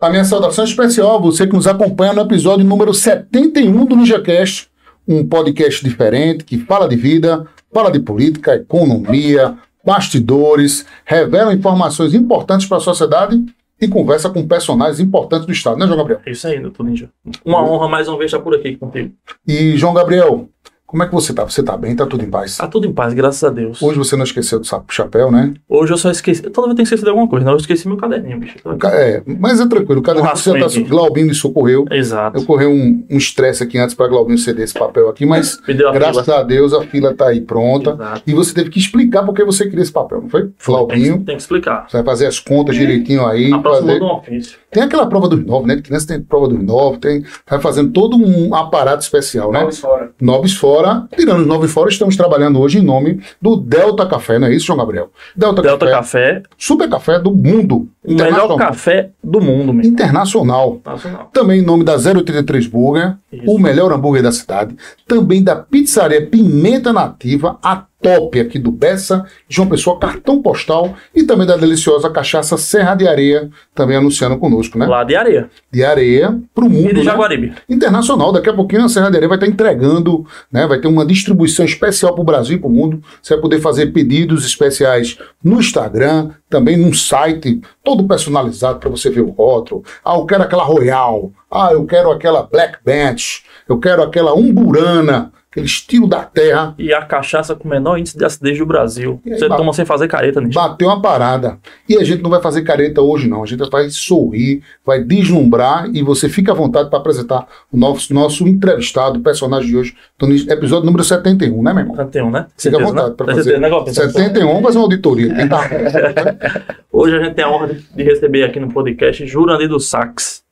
[0.00, 4.70] A minha saudação especial a você que nos acompanha no episódio número 71 do NinjaCast,
[5.06, 12.66] um podcast diferente que fala de vida, fala de política, economia, bastidores, revela informações importantes
[12.66, 13.44] para a sociedade
[13.78, 16.22] e conversa com personagens importantes do Estado, né, João Gabriel?
[16.24, 17.10] É isso aí, doutor Ninja.
[17.44, 19.12] Uma honra mais uma vez estar por aqui contigo.
[19.46, 20.48] E, João Gabriel,
[20.90, 21.44] como é que você tá?
[21.44, 21.94] Você tá bem?
[21.94, 22.56] Tá tudo em paz?
[22.56, 23.80] Tá tudo em paz, graças a Deus.
[23.80, 25.54] Hoje você não esqueceu do sapo chapéu, né?
[25.68, 26.42] Hoje eu só esqueci.
[26.42, 27.52] Toda vez eu tenho esquecido de alguma coisa, não.
[27.52, 28.56] Eu esqueci meu caderninho, bicho.
[28.78, 30.00] Ca- É, mas é tranquilo.
[30.00, 30.88] O caderninho Um você tá.
[30.88, 31.84] Glaubino me socorreu.
[31.90, 32.40] Exato.
[32.40, 36.24] Ocorreu um um estresse aqui antes para Glaubino ceder esse papel aqui, mas a graças
[36.24, 36.40] fila.
[36.40, 37.90] a Deus a fila tá aí pronta.
[37.92, 38.22] Exato.
[38.26, 40.42] E você teve que explicar por que você queria esse papel, não foi?
[40.42, 41.86] Tem, que- Glaubinho, tem que explicar.
[41.88, 43.52] você vai fazer as contas direitinho aí.
[43.52, 44.58] Aproximou fazer- do ofício.
[44.70, 45.80] Tem aquela prova dos nove, né?
[45.80, 47.24] Criança tem prova dos nove, tem...
[47.48, 49.68] vai fazendo todo um aparato especial, né?
[49.72, 50.10] fora.
[50.20, 50.79] Noves fora,
[51.16, 54.66] tirando os nove fora, estamos trabalhando hoje em nome do Delta Café, não é isso,
[54.66, 55.10] João Gabriel?
[55.34, 57.88] Delta, Delta Café, Café, super café do mundo.
[58.04, 59.86] O melhor café do mundo, meu.
[59.86, 60.80] Internacional.
[60.84, 61.30] Nacional.
[61.32, 63.44] Também em nome da 083 Burger, Isso.
[63.46, 64.74] o melhor hambúrguer da cidade.
[65.06, 70.94] Também da pizzaria Pimenta Nativa, a top aqui do Bessa, João Pessoa, cartão postal.
[71.14, 74.86] E também da deliciosa cachaça Serra de Areia, também anunciando conosco, né?
[74.86, 75.50] Lá de areia.
[75.70, 76.86] De areia pro mundo.
[76.86, 77.04] E de né?
[77.04, 77.52] Jaguaribe.
[77.68, 78.32] internacional.
[78.32, 80.66] Daqui a pouquinho a Serra de Areia vai estar entregando, né?
[80.66, 83.02] Vai ter uma distribuição especial para o Brasil e para o mundo.
[83.20, 89.10] Você vai poder fazer pedidos especiais no Instagram, também num site todo personalizado para você
[89.10, 89.82] ver o rótulo.
[90.04, 91.32] Ah, eu quero aquela Royal.
[91.50, 93.42] Ah, eu quero aquela Black Bench.
[93.68, 96.74] Eu quero aquela Umburana, aquele estilo da terra.
[96.78, 99.20] E a cachaça com o menor índice de acidez do Brasil.
[99.26, 100.54] Aí, Você ba- toma sem fazer careta, nisso.
[100.54, 101.58] Bateu uma parada.
[101.88, 103.42] E a gente não vai fazer careta hoje, não.
[103.42, 108.14] A gente vai sorrir, vai deslumbrar e você fica à vontade para apresentar o nosso,
[108.14, 111.96] nosso entrevistado, o personagem de hoje, do episódio número 71, né, meu irmão?
[111.96, 112.46] 71, né?
[112.56, 113.14] Fica à vontade né?
[113.16, 113.42] para fazer.
[113.42, 113.92] certeza, né, Galpin?
[113.92, 115.48] 71, fazer uma auditoria.
[115.48, 115.68] Tá-
[116.92, 120.44] Hoje a gente tem a honra de- de receber aqui no podcast Jurandir do Sax,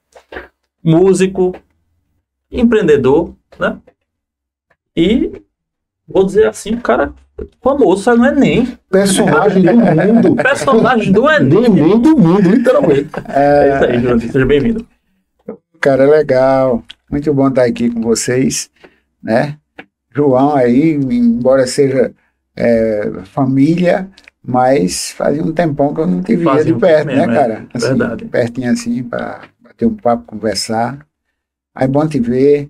[0.83, 1.55] músico,
[2.51, 3.77] empreendedor, né?
[4.99, 5.31] E
[6.09, 7.15] vou dizer assim, o cara
[7.63, 8.77] famoso, saiu no Enem.
[8.91, 10.35] Personagem do mundo.
[10.35, 11.69] Personagem do Do Enem.
[11.69, 13.09] mundo, do mundo, literalmente.
[13.29, 14.85] É isso aí, Jurandir, seja bem-vindo.
[15.81, 16.83] Cara, legal.
[17.09, 18.71] Muito bom estar aqui com vocês,
[19.23, 19.57] né?
[20.13, 22.13] João aí, embora seja
[22.57, 24.11] é, família,
[24.43, 27.67] mas fazia um tempão que eu não te via Fazia de perto, né, mesmo, cara?
[27.73, 27.79] é.
[27.79, 28.25] Verdade.
[28.25, 31.07] Pertinho assim, para bater um papo, conversar.
[31.73, 32.69] Aí bom te ver,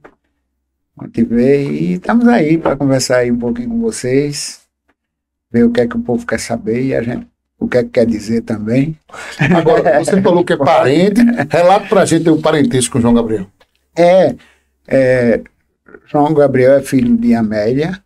[1.25, 4.61] ver e estamos aí para conversar aí um pouquinho com vocês,
[5.51, 7.27] ver o que é que o povo quer saber e a gente
[7.59, 8.97] o que é que quer dizer também.
[9.57, 11.21] Agora, você falou que é parente.
[11.51, 13.47] Relata pra gente o parentesco com o João Gabriel.
[13.97, 14.37] É,
[14.87, 15.41] é,
[16.07, 18.01] João Gabriel é filho de Amélia.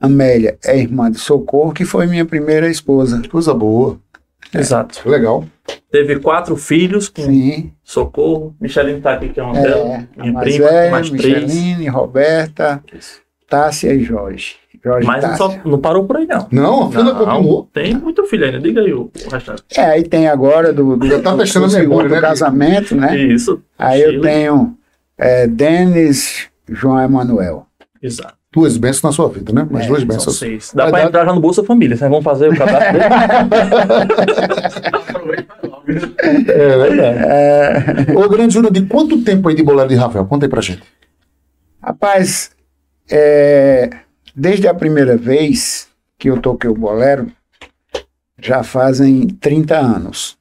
[0.00, 3.22] Amélia é irmã de Socorro, que foi minha primeira esposa.
[3.28, 4.00] Coisa boa.
[4.54, 5.08] Exato.
[5.08, 5.44] Legal.
[5.90, 8.54] Teve quatro filhos com Sim, Socorro.
[8.60, 10.08] Micheline tá aqui, que é uma é, dela.
[10.16, 11.42] Minha mais prima, velha, mais três.
[11.44, 12.82] Micheline, Roberta,
[13.48, 14.56] Tássia e Jorge.
[14.84, 16.46] Jorge Mas não, só, não parou por aí, não.
[16.50, 17.68] Não, a fila continuou.
[17.72, 18.60] Tem muito filho ainda.
[18.60, 19.62] Diga aí o, o restante.
[19.76, 23.16] É, aí tem agora do, do, Já tá do- fechando do segundo né, casamento, né?
[23.16, 23.62] Isso.
[23.78, 24.22] Aí eu Chile.
[24.22, 24.76] tenho
[25.16, 27.66] é, Denis João Emanuel.
[28.02, 28.34] Exato.
[28.54, 29.66] Duas bênçãos na sua vida, né?
[29.68, 30.38] Mas É, duas bênçãos.
[30.38, 30.72] seis.
[30.72, 31.96] Dá Vai pra dar- entrar já no Bolsa Família.
[31.96, 33.04] Vocês vão fazer o cadastro dele?
[36.48, 37.18] É verdade.
[38.10, 40.24] É, Ô, grande Júnior, de quanto tempo aí de bolero de Rafael?
[40.24, 40.82] Conta aí pra gente.
[41.82, 42.50] Rapaz,
[43.10, 43.90] é,
[44.34, 45.88] desde a primeira vez
[46.18, 47.30] que eu toquei o bolero,
[48.40, 50.38] já fazem 30 anos.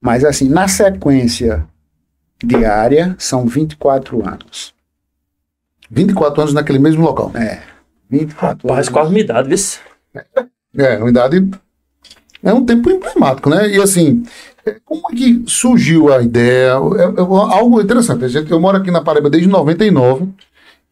[0.00, 1.64] Mas assim, na sequência
[2.42, 4.74] diária, são 24 anos.
[5.90, 7.30] 24 anos naquele mesmo local.
[7.34, 7.60] É,
[8.10, 8.88] 24 Rapaz, anos.
[8.88, 10.24] quase minha idade, viu?
[10.78, 11.48] É, uma idade.
[12.42, 13.68] É um tempo emblemático, né?
[13.68, 14.22] E assim,
[14.84, 16.72] como é que surgiu a ideia?
[16.72, 18.24] É, é algo interessante.
[18.24, 20.28] A gente, eu moro aqui na Paraíba desde 99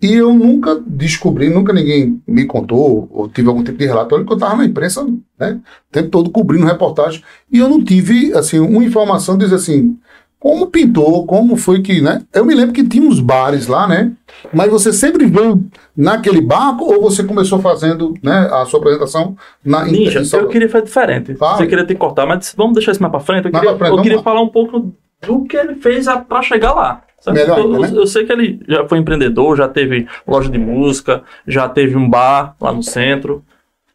[0.00, 4.32] e eu nunca descobri, nunca ninguém me contou ou tive algum tipo de relatório que
[4.32, 5.06] eu estava na imprensa,
[5.38, 5.60] né?
[5.88, 9.96] O tempo todo cobrindo reportagem e eu não tive, assim, uma informação diz assim.
[10.38, 12.20] Como pintou, como foi que, né?
[12.30, 14.12] Eu me lembro que tinha uns bares lá, né?
[14.52, 15.64] Mas você sempre veio
[15.96, 20.68] naquele barco ou você começou fazendo né, a sua apresentação na Ninja, em eu queria
[20.68, 21.34] fazer diferente.
[21.34, 21.56] Fala.
[21.56, 23.46] Você queria te cortar, mas vamos deixar isso mais pra frente.
[23.46, 24.92] Eu Mais queria, frente, eu queria falar um pouco
[25.26, 27.02] do que ele fez a- pra chegar lá.
[27.20, 27.38] sabe?
[27.38, 27.90] Melhor eu, né?
[27.94, 32.06] eu sei que ele já foi empreendedor, já teve loja de música, já teve um
[32.08, 33.42] bar lá no centro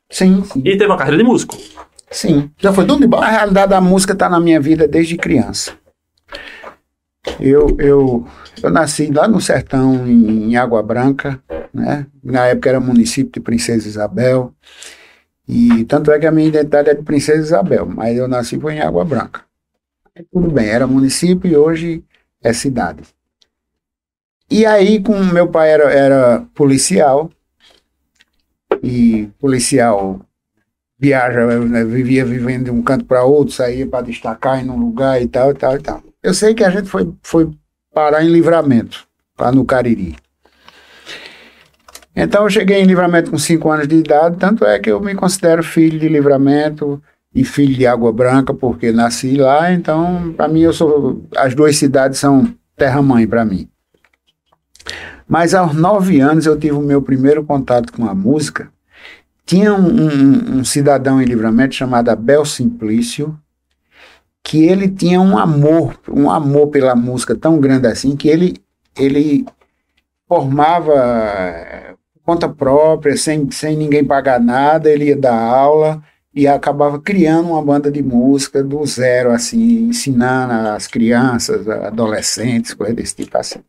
[0.09, 0.61] Sim, sim.
[0.65, 1.55] e teve uma carreira de músico.
[2.09, 2.49] sim.
[2.57, 3.29] Já foi dono de Na bar?
[3.29, 5.73] realidade, a música está na minha vida desde criança.
[7.39, 8.27] Eu, eu,
[8.61, 11.41] eu nasci lá no sertão, em, em Água Branca,
[11.73, 12.05] né?
[12.23, 14.53] Na época era município de Princesa Isabel.
[15.47, 18.75] E tanto é que a minha identidade é de Princesa Isabel, mas eu nasci foi
[18.75, 19.41] em Água Branca.
[20.31, 22.03] Tudo bem, era município e hoje
[22.41, 23.03] é cidade.
[24.51, 27.29] E aí, com meu pai era, era policial,
[28.83, 30.21] e policial
[30.97, 35.21] viaja, né, vivia vivendo de um canto para outro, saía para destacar em um lugar
[35.21, 36.03] e tal, e tal, e tal.
[36.21, 37.49] Eu sei que a gente foi, foi
[37.93, 39.07] parar em Livramento,
[39.39, 40.17] lá no Cariri.
[42.13, 45.15] Então eu cheguei em Livramento com 5 anos de idade, tanto é que eu me
[45.15, 47.01] considero filho de Livramento
[47.33, 51.77] e filho de Água Branca, porque nasci lá, então para mim eu sou as duas
[51.77, 53.69] cidades são terra-mãe para mim.
[55.25, 58.69] Mas aos nove anos eu tive o meu primeiro contato com a música.
[59.45, 63.39] Tinha um, um, um cidadão em Livramento chamado Abel Simplício,
[64.43, 68.57] que ele tinha um amor, um amor pela música tão grande assim, que ele,
[68.97, 69.45] ele
[70.27, 71.95] formava eh,
[72.25, 76.01] conta própria, sem, sem ninguém pagar nada, ele ia dar aula
[76.33, 82.95] e acabava criando uma banda de música do zero, assim, ensinando as crianças, adolescentes, coisas
[82.95, 83.59] desse tipo assim.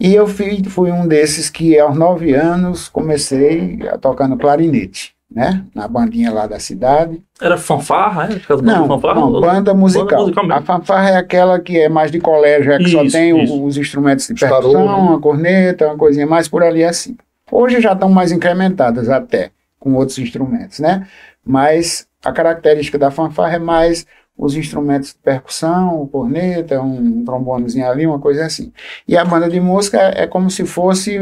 [0.00, 5.14] E eu fui, fui um desses que, aos nove anos, comecei a tocar no clarinete,
[5.30, 5.64] né?
[5.74, 7.22] Na bandinha lá da cidade.
[7.40, 8.62] Era fanfarra, é?
[8.62, 10.06] Não, fanfarra, não banda musical.
[10.06, 13.06] Banda musical a fanfarra é aquela que é mais de colégio, é que isso, só
[13.06, 13.64] tem isso.
[13.64, 17.16] os instrumentos de percussão, a corneta, uma coisinha mais por ali assim.
[17.50, 21.06] Hoje já estão mais incrementadas até, com outros instrumentos, né?
[21.44, 24.06] Mas a característica da fanfarra é mais
[24.38, 28.72] os instrumentos de percussão, corneta, um trombonezinho ali, uma coisa assim.
[29.06, 31.18] E a banda de música é como se fosse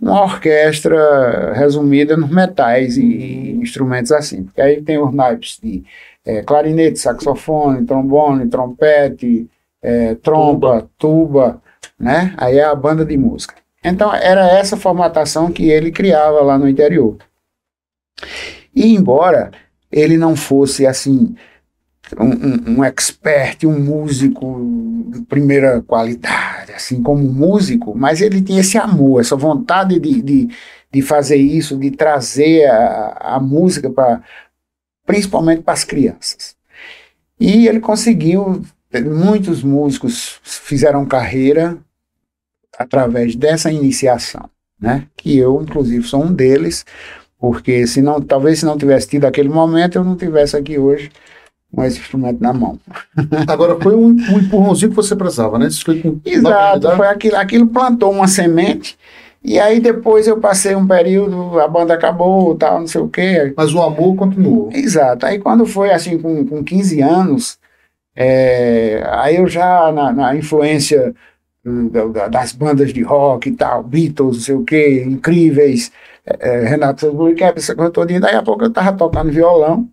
[0.00, 4.44] uma orquestra resumida nos metais e instrumentos assim.
[4.44, 5.82] Porque aí tem os naipes de
[6.26, 9.48] é, clarinete, saxofone, trombone, trompete,
[9.80, 11.62] é, trompa, tuba,
[11.98, 12.34] né?
[12.36, 13.54] Aí é a banda de música.
[13.82, 17.16] Então era essa formatação que ele criava lá no interior.
[18.74, 19.52] E embora
[19.90, 21.34] ele não fosse assim
[22.18, 28.78] um, um, expert, um músico de primeira qualidade, assim como músico, mas ele tinha esse
[28.78, 30.48] amor, essa vontade de, de,
[30.90, 34.22] de fazer isso, de trazer a, a música para
[35.04, 36.54] principalmente para as crianças.
[37.40, 38.62] E ele conseguiu,
[39.06, 41.78] muitos músicos fizeram carreira
[42.78, 45.06] através dessa iniciação, né?
[45.16, 46.84] Que eu, inclusive, sou um deles,
[47.38, 51.10] porque se não, talvez se não tivesse tido aquele momento, eu não tivesse aqui hoje
[51.74, 52.78] com esse instrumento na mão.
[53.46, 55.66] Agora, foi um, um empurrãozinho que você precisava, né?
[55.66, 58.98] Isso foi com Exato, foi aquilo, aquilo plantou uma semente,
[59.42, 63.52] e aí depois eu passei um período, a banda acabou, tal, não sei o quê.
[63.56, 64.70] Mas o amor continuou.
[64.72, 65.26] Exato.
[65.26, 67.58] Aí quando foi assim, com, com 15 anos,
[68.16, 71.14] é, aí eu já, na, na influência
[72.30, 75.92] das bandas de rock e tal, Beatles, não sei o quê, incríveis,
[76.26, 79.88] é, é Renato Sosburg, essa coisa toda, daí a pouco eu tava tocando violão,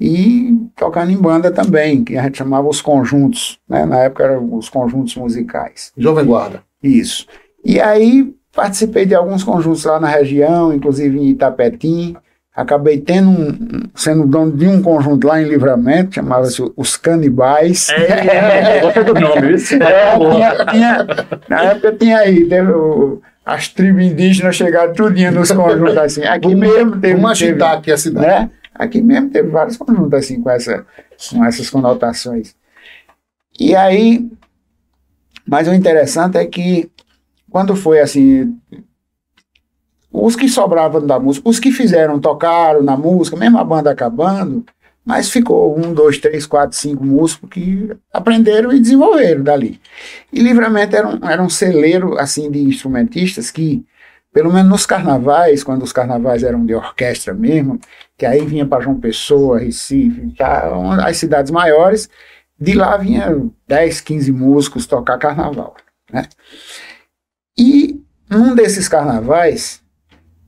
[0.00, 3.84] e tocando em banda também, que a gente chamava os conjuntos, né?
[3.84, 5.92] na época eram os conjuntos musicais.
[5.96, 6.62] Jovem Guarda.
[6.82, 7.26] Isso.
[7.64, 12.16] E aí participei de alguns conjuntos lá na região, inclusive em Itapetim,
[12.54, 17.88] acabei tendo um, sendo dono de um conjunto lá em Livramento, chamava-se Os Canibais.
[17.90, 19.74] É, é, do nome, isso.
[19.82, 21.06] É, tinha, tinha,
[21.48, 26.24] na época tinha aí, teve o, as tribos indígenas chegaram tudinho nos conjuntos assim.
[26.24, 27.14] Aqui mesmo teve.
[27.14, 28.26] Vamos agitar aqui a cidade.
[28.26, 28.50] Né?
[28.78, 30.86] Aqui mesmo teve vários conjuntos assim com, essa,
[31.30, 32.54] com essas conotações.
[33.58, 34.30] E aí,
[35.44, 36.88] mas o interessante é que
[37.50, 38.56] quando foi assim,
[40.12, 44.64] os que sobravam da música, os que fizeram, tocaram na música, mesmo a banda acabando,
[45.04, 49.80] mas ficou um, dois, três, quatro, cinco músicos que aprenderam e desenvolveram dali.
[50.32, 53.84] E Livramento era um, era um celeiro assim de instrumentistas que
[54.32, 57.80] pelo menos nos carnavais, quando os carnavais eram de orquestra mesmo,
[58.18, 60.70] que aí vinha para João Pessoa, Recife, tá,
[61.06, 62.10] as cidades maiores,
[62.60, 65.76] de lá vinha 10, 15 músicos tocar carnaval.
[66.12, 66.24] Né?
[67.56, 69.80] E num desses carnavais,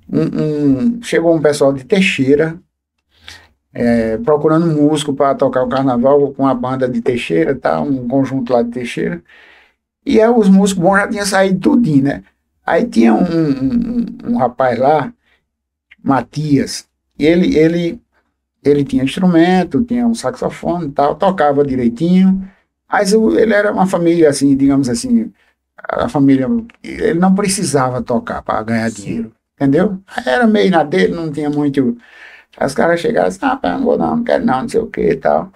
[0.08, 2.58] um, um, chegou um pessoal de Teixeira,
[3.72, 8.52] é, procurando músico para tocar o carnaval com a banda de Teixeira, tá, um conjunto
[8.52, 9.22] lá de Teixeira.
[10.04, 12.24] E aí os músicos bons já tinham saído tudinho, né?
[12.66, 15.12] Aí tinha um, um, um rapaz lá,
[16.02, 16.89] Matias,
[17.24, 18.00] ele, ele,
[18.64, 22.48] ele tinha instrumento, tinha um saxofone e tal, tocava direitinho,
[22.90, 25.32] mas ele era uma família assim, digamos assim,
[25.76, 26.46] a família,
[26.82, 29.98] ele não precisava tocar para ganhar dinheiro, entendeu?
[30.26, 31.96] Era meio na dele, não tinha muito.
[32.60, 35.00] Os caras chegaram assim, ah, não vou não, não quero não, não sei o que
[35.00, 35.52] e tal.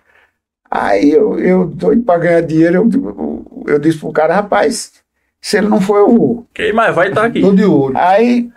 [0.71, 4.93] Aí eu, eu doido para ganhar dinheiro, eu, eu, eu disse pro cara, rapaz,
[5.41, 6.47] se ele não for, eu vou.
[6.55, 7.41] Quem mais vai estar tá aqui?
[7.41, 7.97] Tô de olho.
[7.97, 8.51] Aí,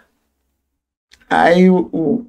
[1.29, 2.25] aí o, o,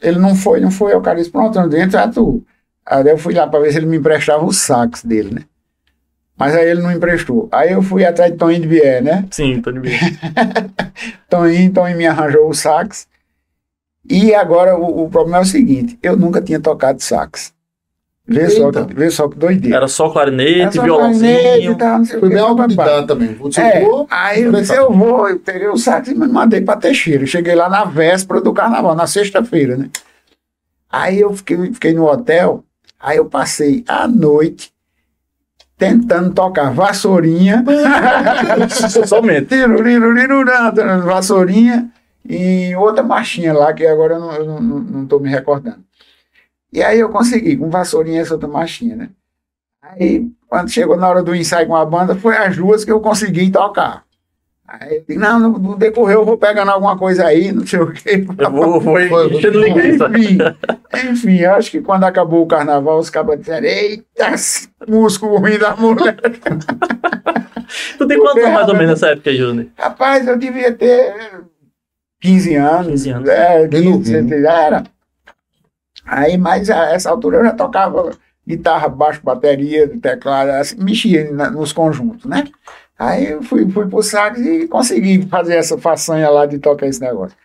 [0.00, 0.94] ele não foi, não foi.
[0.94, 2.44] O cara disse, pronto, não entra tu.
[2.86, 5.42] Aí eu fui lá para ver se ele me emprestava o sax dele, né?
[6.36, 7.48] Mas aí ele não emprestou.
[7.50, 9.26] Aí eu fui atrás de Toninho de Vier, né?
[9.30, 9.98] Sim, tô de bem.
[11.28, 13.08] Toninho, Toninho me arranjou o sax.
[14.08, 17.52] E agora o, o problema é o seguinte: eu nunca tinha tocado sax.
[18.30, 19.76] Vê só, vê só que doideira.
[19.78, 21.40] Era só Era clarinete, só violãozinho.
[21.40, 23.34] clarinete e tal, não sei autodidata também.
[23.36, 26.60] Você É, voou, aí eu disse, eu vou, eu peguei o sax e me mandei
[26.60, 27.24] para Teixeira.
[27.24, 29.88] Cheguei lá na véspera do carnaval, na sexta-feira, né?
[30.92, 32.62] Aí eu fiquei, fiquei no hotel,
[33.00, 34.72] aí eu passei a noite
[35.78, 37.64] tentando tocar vassourinha,
[39.06, 39.46] Somente.
[39.56, 40.70] tirurirurirurã,
[41.04, 41.88] vassourinha
[42.28, 45.87] e outra marchinha lá, que agora eu não, tô me recordando.
[46.72, 49.10] E aí eu consegui, com vassourinha essa outra marchinha, né?
[49.82, 53.00] Aí, quando chegou na hora do ensaio com a banda, foi as duas que eu
[53.00, 54.04] consegui tocar.
[54.66, 57.90] Aí eu disse, não, no, decorrer eu vou pegando alguma coisa aí, não sei o
[57.90, 58.26] quê.
[58.36, 59.00] Eu vou, vou.
[59.00, 60.38] Enfim,
[61.10, 64.34] enfim, eu acho que quando acabou o carnaval, os cabas disseram, eita,
[64.86, 66.16] músculo ruim da mulher.
[67.98, 69.66] Tu tem quantos anos mais ou menos nessa época, Júnior?
[69.76, 71.14] Rapaz, eu devia ter
[72.20, 72.86] 15 anos.
[72.88, 73.28] 15 anos.
[73.28, 74.42] É, Bem 15, novinho.
[74.42, 74.84] já era.
[76.08, 78.10] Aí, mas a essa altura eu já tocava
[78.46, 82.44] guitarra, baixo, bateria, teclado, assim, mexia na- nos conjuntos, né?
[82.98, 87.00] Aí eu fui, fui pro sax e consegui fazer essa façanha lá de tocar esse
[87.00, 87.36] negócio.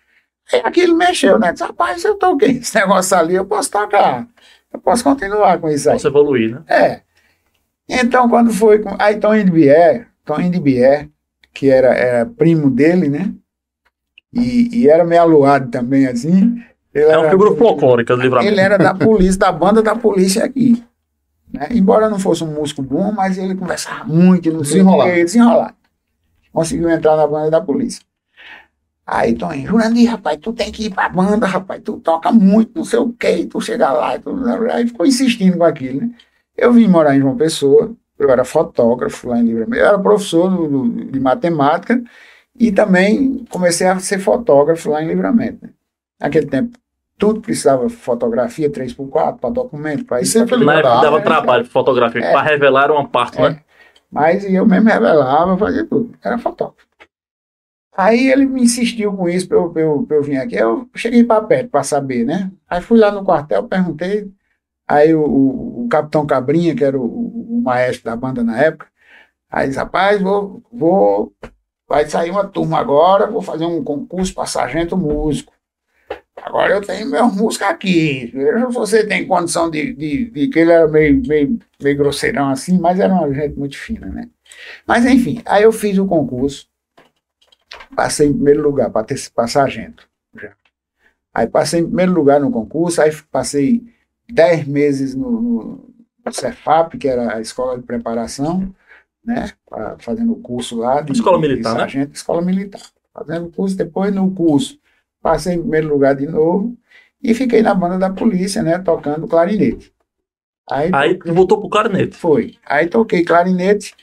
[0.52, 1.52] Aí aquilo mexeu, né?
[1.52, 4.28] Disse, rapaz, eu toquei esse negócio ali, eu posso tocar.
[4.74, 5.96] Eu posso continuar com isso aí.
[5.96, 6.62] Posso evoluir, né?
[6.68, 7.02] É.
[7.88, 8.96] Então, quando foi com.
[8.98, 11.10] Aí, Toninho de Bier, Toninho de Bier,
[11.54, 13.32] que era, era primo dele, né?
[14.34, 16.64] E, e era meio aluado também, assim.
[16.94, 18.52] Ele É uma era- figura folclórica do livramento.
[18.52, 20.84] Ele era da polícia, da banda da polícia aqui.
[21.52, 21.68] Né?
[21.72, 25.12] Embora não fosse um músico bom, mas ele conversava muito, não sei o Desenrolado.
[25.12, 25.74] quê, desenrolado.
[26.52, 28.02] Conseguiu entrar na banda da polícia.
[29.06, 32.86] Aí, Toninho, Jurandir, rapaz, tu tem que ir pra banda, rapaz, tu toca muito, não
[32.86, 34.34] sei o quê, tu chega lá, tu...
[34.72, 36.12] aí ficou insistindo com aquilo, né?
[36.56, 40.50] Eu vim morar em João Pessoa, eu era fotógrafo lá em Livramento, eu era professor
[40.50, 42.02] do- do- de matemática
[42.58, 45.66] e também comecei a ser fotógrafo lá em Livramento.
[45.66, 45.72] Né?
[46.22, 46.78] Naquele tempo,
[47.18, 50.34] tudo precisava fotografia 3x4 para documento, para isso.
[50.34, 52.32] sempre pra época Ah, dava é, trabalho fotográfico É.
[52.32, 53.50] para revelar uma parte, É.
[53.50, 53.62] né?
[54.12, 56.14] Mas eu mesmo revelava, fazia tudo.
[56.24, 56.88] Era fotógrafo.
[57.96, 60.56] Aí ele me insistiu com isso para eu, pra eu, pra eu vir aqui.
[60.56, 62.52] Eu cheguei para perto para saber, né?
[62.68, 64.32] Aí fui lá no quartel, perguntei.
[64.88, 68.88] Aí o, o, o capitão Cabrinha, que era o, o maestro da banda na época,
[69.50, 71.34] aí disse, rapaz, vou, vou,
[71.88, 75.54] vai sair uma turma agora, vou fazer um concurso para sargento músico.
[76.36, 78.32] Agora eu tenho meu músico aqui.
[78.34, 82.50] Veja se você tem condição de, de, de que ele era meio, meio, meio grosseirão
[82.50, 84.30] assim, mas era uma gente muito fina, né?
[84.86, 86.68] Mas enfim, aí eu fiz o concurso,
[87.96, 90.08] passei em primeiro lugar para para sargento.
[90.36, 90.54] Já.
[91.34, 93.84] Aí passei em primeiro lugar no concurso, aí passei
[94.30, 95.94] dez meses no, no,
[96.32, 98.74] Cefap, que era a escola de preparação,
[99.24, 99.52] né?
[99.68, 101.80] pra- fazendo o curso lá de, Escola de militar, né?
[101.80, 102.82] sargento, escola militar.
[103.14, 104.80] Fazendo o curso, depois no curso
[105.24, 106.78] passei em primeiro lugar de novo
[107.22, 108.78] e fiquei na banda da polícia, né?
[108.78, 109.92] Tocando clarinete.
[110.70, 112.16] Aí, Aí voltou pro clarinete.
[112.16, 112.56] foi.
[112.66, 113.96] Aí toquei clarinete,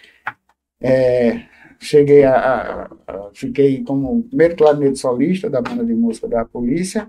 [0.83, 1.43] é,
[1.79, 7.09] cheguei a, a- a- Fiquei como primeiro clarinete solista da banda de música da polícia.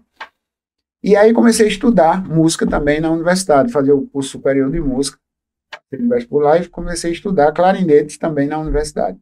[1.03, 5.17] E aí comecei a estudar música também na universidade, fazer o curso superior de música,
[5.91, 9.17] e comecei a estudar clarinete também na universidade.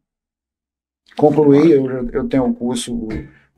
[1.15, 3.07] Concluí, eu, eu tenho o curso,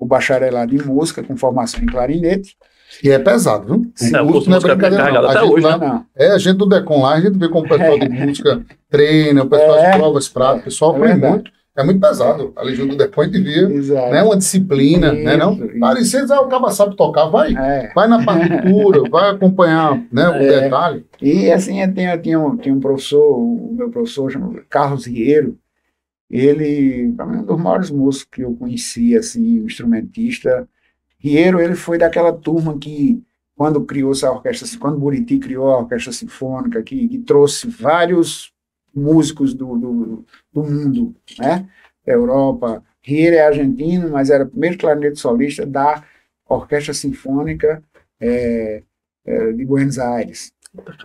[0.01, 2.55] o, bacharelado em música com formação em clarinete.
[3.03, 3.91] E é pesado, viu?
[3.95, 5.21] Sim, É, o curso não é brincadeira, não.
[5.25, 5.87] A até gente hoje, lá- né?
[5.87, 8.61] Não, É, a gente do Decon lá, a gente vê como o pessoal de música
[8.89, 9.91] treina, o pessoal É.
[9.91, 11.33] de provas práticas, o pessoal É aprende verdade.
[11.35, 11.51] muito.
[11.77, 12.51] É muito pesado.
[12.57, 14.11] A Legião do Decon a gente via, exato.
[14.11, 14.21] né?
[14.21, 15.37] Uma disciplina, né?
[15.37, 15.53] Não?
[15.53, 15.79] Isso, isso.
[15.79, 17.55] Parecia dizer, ah, o cara sabe tocar, vai.
[17.55, 17.91] É.
[17.95, 20.61] Vai na partitura, vai acompanhar né, o É.
[20.63, 21.05] detalhe.
[21.21, 25.55] E assim, eu tinha, tinha, um, tinha um professor, o meu professor chamado Carlos Rieiro,
[26.31, 30.67] ele, mim, um dos maiores músicos que eu conheci, assim, um instrumentista.
[31.19, 33.21] Rieiro, ele foi daquela turma que,
[33.55, 38.53] quando criou essa orquestra, quando Buriti criou a orquestra sinfônica, que, que trouxe vários
[38.95, 41.69] músicos do, do, do mundo, né,
[42.05, 42.83] da Europa.
[43.01, 46.03] Rieiro é argentino, mas era o primeiro clarinete solista da
[46.47, 47.83] Orquestra Sinfônica
[48.19, 48.83] eh,
[49.25, 50.53] eh, de Buenos Aires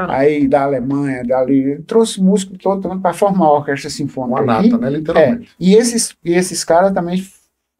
[0.08, 4.42] aí da Alemanha, dali, trouxe músico todo para formar a orquestra sinfônica.
[4.42, 4.90] Uma E- nata, né?
[4.90, 5.50] Literalmente.
[5.58, 7.22] E esses, e esses caras também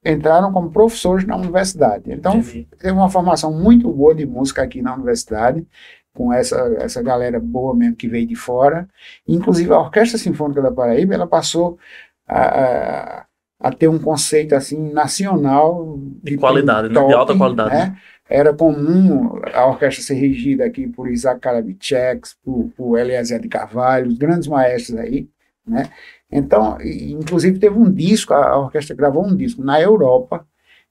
[0.05, 2.05] entraram como professores na universidade.
[2.13, 2.69] Então, entendi.
[2.79, 5.67] teve uma formação muito boa de música aqui na universidade,
[6.15, 8.89] com essa, essa galera boa mesmo que veio de fora.
[9.27, 11.79] Inclusive, a Orquestra Sinfônica da Paraíba, ela passou
[12.27, 13.27] a, a,
[13.61, 17.07] a ter um conceito assim nacional De qualidade, né?
[17.07, 17.97] De alta qualidade, né?
[18.29, 24.09] Era comum a orquestra ser regida aqui por Isaac Karabichek, por, por Eliezer de Carvalho,
[24.09, 25.29] os grandes maestros aí,
[25.67, 25.91] né?
[26.31, 30.47] Então, inclusive teve um disco, a orquestra gravou um disco na Europa,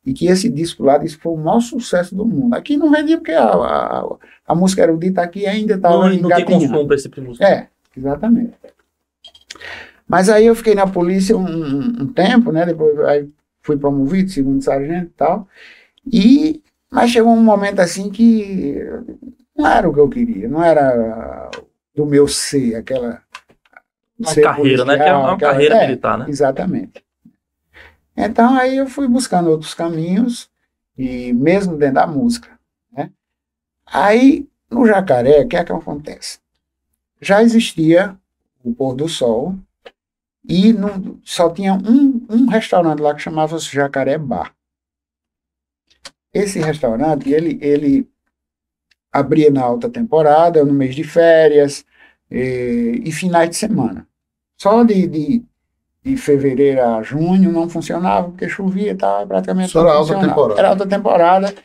[0.05, 2.53] e que esse disco lá disse foi o maior sucesso do mundo.
[2.53, 6.45] Aqui não vendia porque a, a, a música erudita aqui ainda estava Não, não tem
[6.45, 7.47] consumo para esse tipo de música.
[7.47, 8.53] É, exatamente.
[10.07, 12.65] Mas aí eu fiquei na polícia um, um, um tempo, né?
[12.67, 13.27] Depois aí
[13.63, 15.47] fui promovido, segundo sargento e tal.
[16.05, 16.61] E,
[16.91, 18.75] mas chegou um momento assim que
[19.55, 21.49] não era o que eu queria, não era
[21.95, 23.21] do meu ser, aquela.
[24.17, 24.97] Uma ser carreira, né?
[24.97, 26.25] Que é uma aquela- carreira é, militar, né?
[26.27, 27.03] Exatamente.
[28.15, 30.49] Então aí eu fui buscando outros caminhos,
[30.97, 32.49] e mesmo dentro da música.
[32.91, 33.11] Né?
[33.85, 36.39] Aí, no Jacaré, o que é que acontece?
[37.19, 38.15] Já existia
[38.63, 39.55] o pôr do sol,
[40.47, 40.73] e
[41.23, 44.53] só tinha um, um restaurante lá que chamava-se Jacaré Bar.
[46.35, 48.07] Esse restaurante, ele, ele
[49.11, 51.85] abria na alta temporada, no mês de férias,
[52.29, 54.07] e, e finais de semana.
[54.57, 55.43] Só de, de,
[56.03, 60.59] de fevereiro a junho não funcionava, porque chovia e tal, praticamente Só era alta temporada.
[60.59, 61.55] Era alta temporada,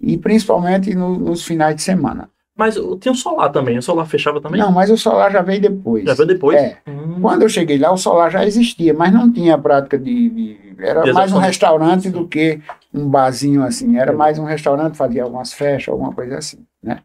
[0.00, 2.30] e principalmente no- nos finais de semana.
[2.62, 3.76] Mas o- tinha o solar também.
[3.76, 4.60] O solar fechava também?
[4.60, 6.04] Não, mas o solar já veio depois.
[6.04, 6.56] Já veio depois?
[6.56, 6.78] É.
[6.86, 7.20] Hum.
[7.20, 10.28] Quando eu cheguei lá, o solar já existia, mas não tinha prática de.
[10.30, 12.60] de- era mais um restaurante do que
[12.94, 13.98] um barzinho assim.
[13.98, 16.64] Era mais um restaurante, fazia algumas festas, alguma coisa assim.
[16.82, 17.00] Né?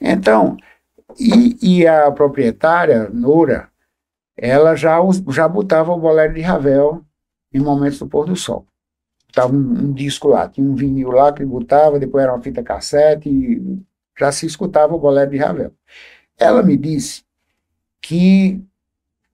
[0.00, 0.56] Então,
[1.18, 3.68] e, e a proprietária, Nora,
[4.36, 4.98] ela já,
[5.30, 7.02] já botava o bolero de Ravel
[7.52, 8.64] em momentos do pôr do sol.
[9.34, 12.42] Tava um, um disco lá, tinha um vinil lá que ele botava, depois era uma
[12.42, 13.28] fita cassete,
[14.18, 15.72] já se escutava o bolero de Ravel.
[16.38, 17.24] Ela me disse
[18.02, 18.60] que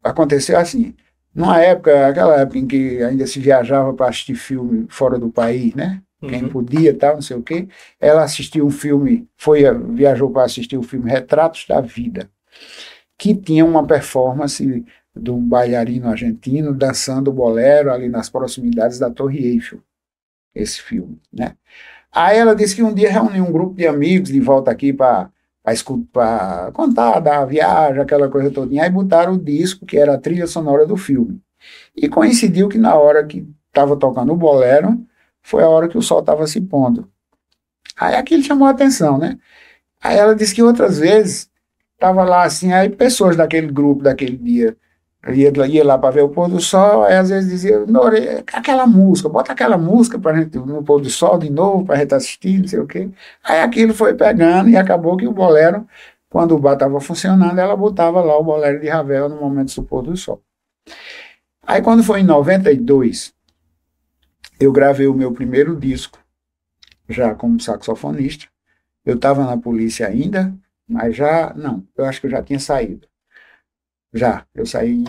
[0.03, 0.95] aconteceu assim,
[1.35, 5.75] numa época, aquela época em que ainda se viajava para assistir filme fora do país,
[5.75, 6.03] né?
[6.27, 6.49] Quem Uhum.
[6.49, 7.69] podia, tal, não sei o quê.
[8.01, 9.63] Ela assistiu um filme, foi
[9.93, 12.31] viajou para assistir o filme Retratos da Vida,
[13.19, 14.85] que tinha uma performance
[15.17, 19.81] de um bailarino argentino dançando bolero ali nas proximidades da Torre Eiffel,
[20.55, 21.57] esse filme, né?
[22.15, 25.31] Aí ela disse que um dia reuniu um grupo de amigos de volta aqui para
[26.13, 30.47] para contar da viagem, aquela coisa todinha, aí botaram o disco, que era a trilha
[30.47, 31.41] sonora do filme.
[31.97, 35.03] E coincidiu que na hora que estava tocando o bolero,
[35.43, 37.09] foi a hora que o sol estava se pondo.
[37.97, 39.39] Aí aquilo chamou a atenção, né?
[40.03, 41.51] Aí ela disse que outras vezes
[41.95, 44.77] estava lá assim, aí pessoas daquele grupo daquele dia
[45.33, 48.87] ia, ia lá para ver o pôr do sol, aí às vezes dizia, Nore, aquela
[48.87, 52.15] música, bota aquela música para gente no pôr do sol de novo, para a gente
[52.15, 53.09] assistir, não sei o quê.
[53.43, 55.87] Aí aquilo foi pegando e acabou que o bolero,
[56.29, 59.83] quando o bar estava funcionando, ela botava lá o bolero de Ravel no momento do
[59.85, 60.43] pôr do sol.
[61.67, 63.33] Aí quando foi em 92,
[64.61, 66.19] eu gravei o meu primeiro disco,
[67.09, 68.47] já como saxofonista.
[69.05, 70.55] Eu estava na polícia ainda,
[70.89, 73.07] mas já, não, eu acho que eu já tinha saído.
[74.15, 75.03] Já, eu saí,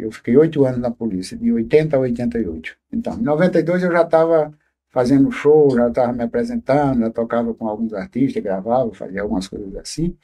[0.00, 2.74] eu fiquei oito anos na polícia, de 80 a 88.
[2.90, 4.50] Então, em 92 eu já estava
[4.88, 9.76] fazendo show, já estava me apresentando, já tocava com alguns artistas, gravava, fazia algumas coisas
[9.76, 10.16] assim.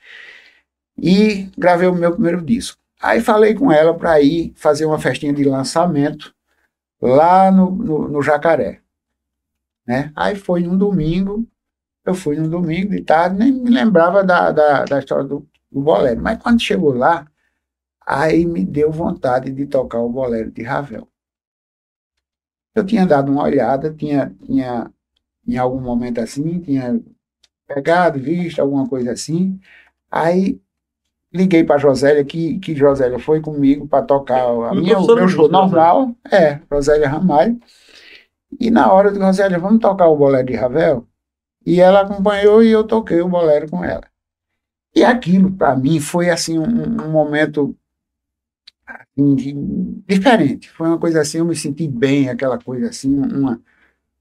[0.97, 2.81] E gravei o meu primeiro disco.
[3.03, 6.35] Aí falei com ela para ir fazer uma festinha de lançamento
[7.03, 8.81] lá no, no, no Jacaré.
[9.87, 10.11] Né?
[10.17, 11.47] Aí foi num domingo,
[12.07, 15.81] eu fui num domingo de tarde, nem me lembrava da, da, da história do, do
[15.83, 16.23] bolero.
[16.23, 17.27] Mas quando chegou lá,
[18.07, 21.09] aí me deu vontade de tocar o bolero de Ravel.
[22.75, 24.91] Eu tinha dado uma olhada, tinha, tinha
[25.47, 27.01] em algum momento assim, tinha
[27.67, 29.59] pegado, visto alguma coisa assim.
[30.11, 30.61] Aí
[31.33, 35.49] liguei para Josélia, que, que Josélia foi comigo para tocar a minha, o meu show
[35.49, 36.15] música, normal.
[36.31, 37.59] É, Josélia Ramalho.
[38.61, 41.07] E na hora de Josélia, vamos tocar o bolero de Ravel?
[41.65, 44.03] E ela acompanhou e eu toquei o bolero com ela.
[44.95, 47.75] E aquilo, para mim, foi assim um, um momento
[48.87, 49.55] assim, de-
[50.07, 50.71] diferente.
[50.71, 53.61] Foi uma coisa assim, eu me senti bem, aquela coisa assim, uma,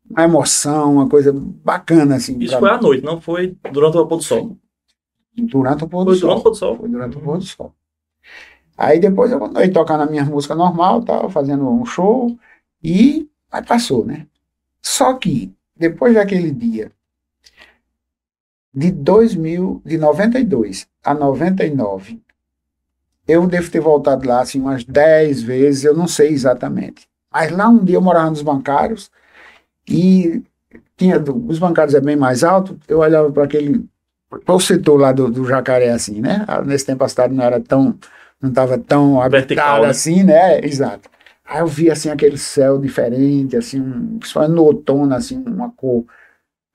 [0.10, 2.40] uma emoção, uma coisa bacana assim.
[2.40, 2.76] Isso foi mim.
[2.76, 4.58] à noite, não foi durante o pôr do sol.
[5.36, 6.30] durante o pôr do Foi sol.
[6.30, 6.78] durante o pôr do sol.
[6.78, 7.76] Foi durante o pôr do sol.
[8.78, 12.38] Aí depois eu continuei tocando a minha música normal, tal, fazendo um show,
[12.84, 14.28] e aí passou, né?
[14.82, 16.92] Só que, depois daquele dia,
[18.74, 22.22] de 2000, de 92 a 99,
[23.28, 27.08] eu devo ter voltado lá assim umas 10 vezes, eu não sei exatamente.
[27.32, 29.10] Mas lá um dia eu morava nos bancários
[29.88, 30.42] e
[30.98, 33.86] tinha do- os bancários é bem mais alto, eu olhava para aquele
[34.46, 36.46] para o setor lá do, do Jacaré assim, né?
[36.48, 37.98] Ah, Nesse tempo a cidade não era tão
[38.42, 39.88] não estava tão habitada né?
[39.90, 40.60] assim, né?
[40.66, 41.10] Exato.
[41.46, 46.06] Aí eu vi assim aquele céu diferente, assim, um, principalmente no outono assim, uma cor.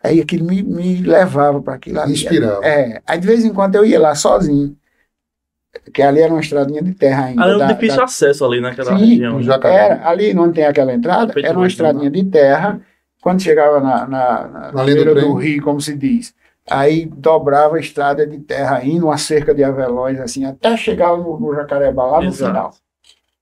[0.02, 2.12] Aí aquilo me, me levava para aquilo ali.
[2.12, 2.64] Inspirava.
[2.64, 3.02] É.
[3.06, 4.76] Aí de vez em quando eu ia lá sozinho.
[5.92, 7.42] Que ali era uma estradinha de terra ainda.
[7.42, 9.38] Ah, era um da- difícil da- acesso ali naquela Sim, região.
[9.40, 9.44] né?
[9.64, 12.80] Era, ali onde tem aquela entrada, era uma estradinha de terra.
[13.20, 15.38] Quando chegava na, na, na, Na do beira do, trem.
[15.38, 16.32] rio, como se diz,
[16.70, 21.38] aí dobrava a estrada de terra indo, uma cerca de avelões, assim, até chegar no,
[21.40, 22.50] no Jacarebá, lá no Exato.
[22.52, 22.74] final.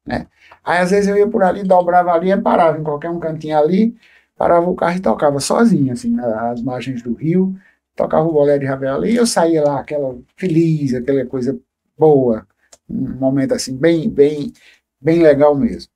[0.06, 0.26] Né?
[0.64, 3.58] Aí às vezes eu ia por ali, dobrava ali e parava em qualquer um cantinho
[3.58, 3.94] ali,
[4.36, 7.54] parava o carro e tocava sozinho, assim, nas margens do rio,
[7.96, 11.58] tocava o bolé de Ravel ali e eu saía lá, aquela feliz, aquela coisa
[11.96, 12.46] boa,
[12.88, 14.52] um momento assim, bem, bem,
[15.00, 15.90] bem legal mesmo.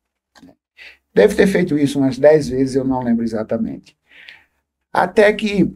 [1.15, 3.97] Deve ter feito isso umas 10 vezes, eu não lembro exatamente.
[4.93, 5.73] Até que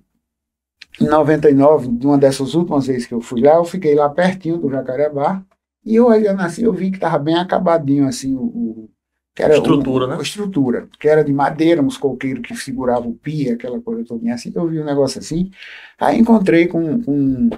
[1.01, 4.71] em 99, numa dessas últimas vezes que eu fui lá, eu fiquei lá pertinho do
[4.71, 5.43] Jacarebá
[5.85, 8.91] e eu olhando assim, eu vi que estava bem acabadinho assim o, o-
[9.35, 10.17] que era Estrutura, o- né?
[10.17, 14.33] A estrutura, que era de madeira, uns coqueiros que segurava o pia, aquela coisa toda
[14.35, 14.53] assim.
[14.55, 15.51] Eu vi um negócio assim.
[15.99, 17.49] Aí encontrei com, com,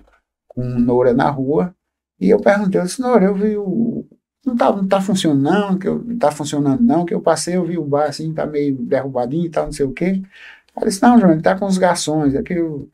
[0.49, 1.75] com Noura na rua
[2.25, 4.07] e eu perguntei, eu disse, Noura, eu vi o,
[4.47, 7.65] não tá, não tá funcionando, que eu, não tá funcionando não, que eu passei, eu
[7.65, 10.23] vi o bar assim, tá meio derrubadinho e tal, não sei o quê.
[10.77, 12.89] Ele disse, não, João, tá com os garçons, aqui eu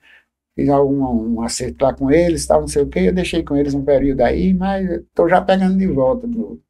[0.57, 3.57] fiz algum um acerto lá com eles, tal, não sei o quê, eu deixei com
[3.57, 6.27] eles um período aí, mas tô já pegando de volta.
[6.27, 6.61] Do...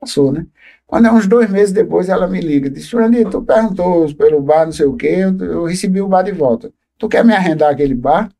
[0.00, 0.46] Passou, né?
[0.86, 4.66] Quando é uns dois meses depois, ela me liga, disse, Jurandir, tu perguntou pelo bar,
[4.66, 6.72] não sei o quê, eu, eu recebi o bar de volta.
[6.98, 8.30] Tu quer me arrendar aquele bar?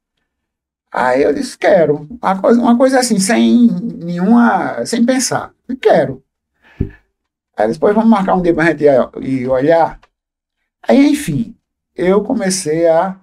[0.92, 2.06] Aí eu disse, quero.
[2.22, 3.66] Uma coisa, uma coisa assim, sem
[4.02, 5.52] nenhuma, sem pensar.
[5.68, 6.22] Eu quero.
[7.56, 8.84] Aí depois vamos marcar um dia pra gente
[9.22, 9.98] ir, olhar.
[10.86, 11.54] Aí, enfim,
[11.96, 13.16] eu comecei a,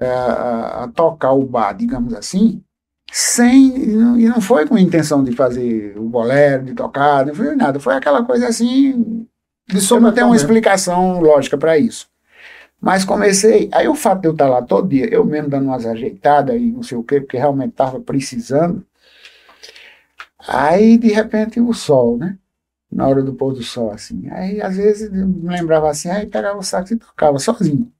[0.00, 2.62] a, a tocar o bar, digamos assim,
[3.12, 7.54] sem, e não- foi com a intenção de fazer o bolero, de tocar, não foi
[7.54, 7.78] nada.
[7.78, 9.26] Foi aquela coisa assim,
[9.68, 12.08] De eu não tenho uma explicação lógica para isso.
[12.80, 15.84] Mas comecei, aí o fato de eu estar lá todo dia, eu mesmo dando umas
[15.84, 18.84] ajeitadas e não sei o quê, porque realmente estava precisando.
[20.46, 22.36] Aí, de repente, o sol, né?
[22.90, 24.28] Na hora do pôr do sol, assim.
[24.30, 27.90] Aí, às vezes, eu me lembrava assim, aí pegava o sax e tocava sozinho.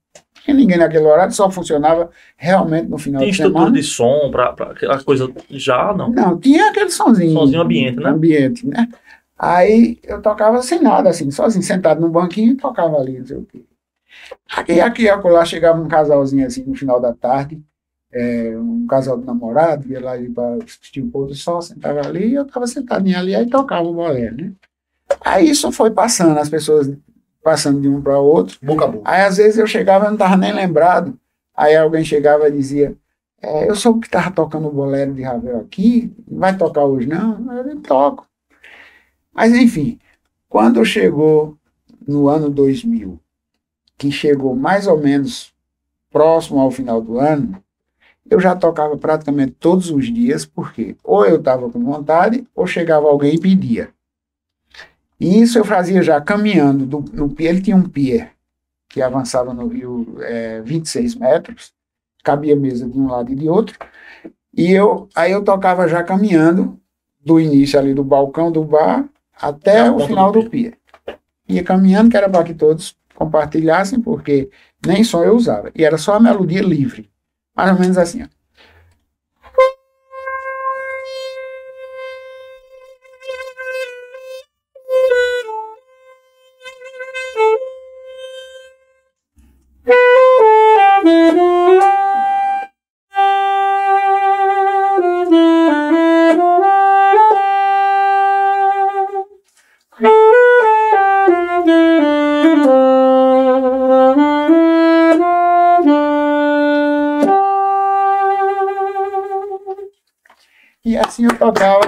[0.45, 3.77] Tinha ninguém naquele horário, só funcionava realmente no final Tem de estrutura semana.
[3.77, 6.11] de som pra aquela coisa já, não.
[6.11, 7.33] Não, tinha aquele sonzinho.
[7.33, 8.09] Sonzinho ambiente, né?
[8.09, 8.88] Ambiente, né?
[9.37, 13.37] Aí eu tocava sem nada, assim, sozinho, sentado num banquinho e tocava ali, não sei
[13.37, 13.62] o quê.
[14.51, 17.63] Aqui, aqui, e acolá, chegava um casalzinho assim no final da tarde,
[18.13, 22.29] é, um casal de namorado, ia lá para assistir o pôr do sol, sentava ali,
[22.29, 24.53] e eu estava sentadinho ali, aí tocava o bolero, né?
[25.23, 26.91] Aí isso foi passando, as pessoas
[27.43, 28.59] passando de um para o outro.
[28.63, 29.11] Boca a boca.
[29.11, 31.19] Aí às vezes eu chegava e não estava nem lembrado.
[31.57, 32.95] Aí alguém chegava e dizia:
[33.41, 37.07] é, Eu soube que estava tocando o bolero de Ravel aqui, não vai tocar hoje
[37.07, 37.57] não?
[37.57, 38.27] Eu nem toco.
[39.33, 39.99] Mas enfim,
[40.49, 41.57] quando chegou
[42.07, 43.19] no ano 2000,
[43.99, 45.53] que chegou mais ou menos
[46.11, 47.63] próximo ao final do ano,
[48.31, 53.09] eu já tocava praticamente todos os dias, porque ou eu estava com vontade, ou chegava
[53.09, 53.91] alguém e pedia.
[55.21, 56.87] E isso eu fazia já caminhando.
[56.87, 58.33] Do, no, pier- ele tinha um pier
[58.89, 61.73] que avançava no rio é, 26 metros,
[62.25, 63.77] cabia mesa de um lado e de outro,
[64.57, 66.79] e eu, aí eu tocava já caminhando,
[67.21, 69.09] do início ali do balcão do bar
[69.41, 70.79] até a o final do do pier.
[71.49, 74.49] Ia caminhando, que era para que todos compartilhassem, porque
[74.87, 77.11] nem só eu usava, e era só a melodia livre,
[77.55, 78.23] mais ou menos assim.
[78.23, 78.38] Ó.
[110.88, 111.81] E assim eu tocava.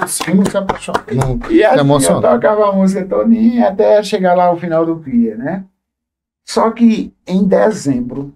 [0.00, 1.04] Assim se apaixona.
[1.12, 1.76] Não, E assim
[2.14, 5.66] eu tocava a música todinha até chegar lá ao final do dia, né?
[6.46, 8.32] Só que em dezembro,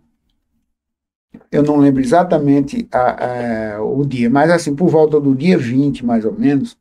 [1.50, 6.04] eu não lembro exatamente a- a- o dia, mas assim, por volta do dia 20,
[6.04, 6.76] mais ou menos,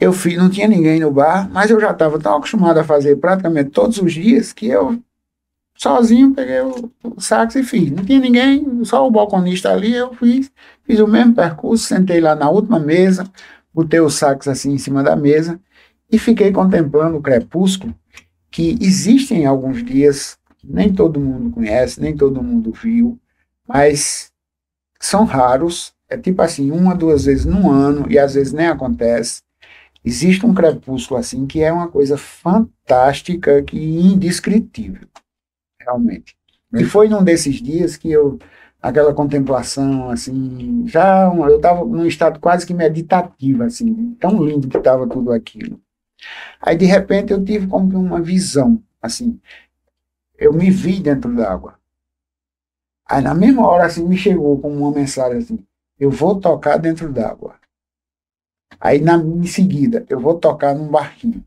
[0.00, 3.16] eu fiz, não tinha ninguém no bar, mas eu já estava tão acostumado a fazer
[3.16, 5.00] praticamente todos os dias que eu
[5.76, 7.90] sozinho peguei o, sax e fiz.
[7.90, 10.50] Não tinha ninguém, só o balconista ali, eu fiz,
[10.84, 13.24] fiz o mesmo percurso, sentei lá na última mesa,
[13.72, 15.60] botei o sax assim em cima da mesa
[16.10, 17.94] e fiquei contemplando o crepúsculo,
[18.50, 23.18] que existe em alguns dias, nem todo mundo conhece, nem todo mundo viu,
[23.66, 24.30] mas
[25.00, 29.42] são raros, é tipo assim, uma, duas vezes no ano, e às vezes nem acontece.
[30.04, 35.08] Existe um crepúsculo assim que é uma coisa fantástica que indescritível.
[35.84, 36.36] Realmente.
[36.72, 38.38] E foi num desses dias que eu,
[38.82, 44.76] aquela contemplação, assim, já eu estava num estado quase que meditativo, assim, tão lindo que
[44.78, 45.80] estava tudo aquilo.
[46.60, 49.40] Aí, de repente, eu tive como uma visão, assim,
[50.38, 51.78] eu me vi dentro d'água.
[53.08, 55.58] Aí, na mesma hora, assim, me chegou como uma mensagem assim,
[55.98, 57.58] eu vou tocar dentro d'água.
[58.80, 61.44] Aí, na, em seguida, eu vou tocar num barquinho.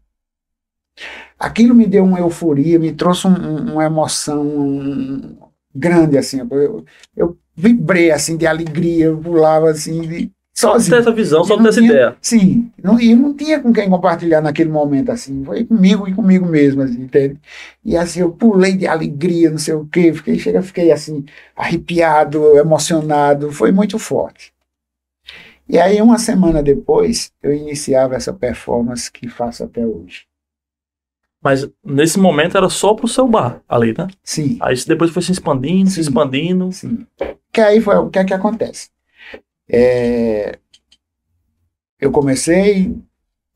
[1.40, 5.38] Aquilo me deu uma euforia, me trouxe um- um- uma emoção um-
[5.74, 6.40] grande, assim.
[6.50, 6.84] Eu,
[7.16, 10.98] eu vibrei, assim, de alegria, eu pulava, assim, de, Só sozinho.
[10.98, 12.16] essa visão, só ter essa tinha- ideia.
[12.20, 16.46] Sim, não, e não tinha com quem compartilhar naquele momento, assim, foi comigo e comigo
[16.48, 17.40] mesmo, assim, entende?
[17.86, 21.24] E assim, eu pulei de alegria, não sei o quê, fiquei, chega, fiquei assim,
[21.56, 24.52] arrepiado, emocionado, foi muito forte.
[25.70, 30.26] E aí, uma semana depois, eu iniciava essa performance que faço até hoje.
[31.44, 34.08] Mas nesse momento era só pro seu bar ali, né?
[34.24, 36.02] Sim, Aí isso depois foi se expandindo, se Sim.
[36.02, 36.72] expandindo.
[36.72, 37.06] sim.
[37.54, 38.90] Que aí foi o que é que acontece.
[39.70, 40.58] É,
[42.00, 42.96] eu comecei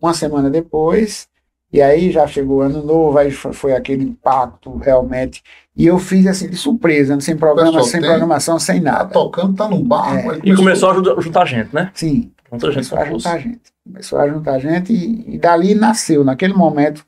[0.02, 1.28] uma semana depois,
[1.72, 5.42] e aí já chegou o ano novo, aí foi, aquele impacto realmente.
[5.76, 9.14] E eu fiz assim de surpresa, sem programa, Pessoal, sem tem- programação, sem Tá nada.
[9.14, 10.34] tocando, tá no barco.
[10.34, 10.40] É.
[10.44, 11.92] E começou a juntar, juntar gente, né?
[11.94, 13.62] Sim, Muita gente começou a juntar gente.
[13.86, 17.06] Começou a juntar gente e, e dali nasceu, naquele momento,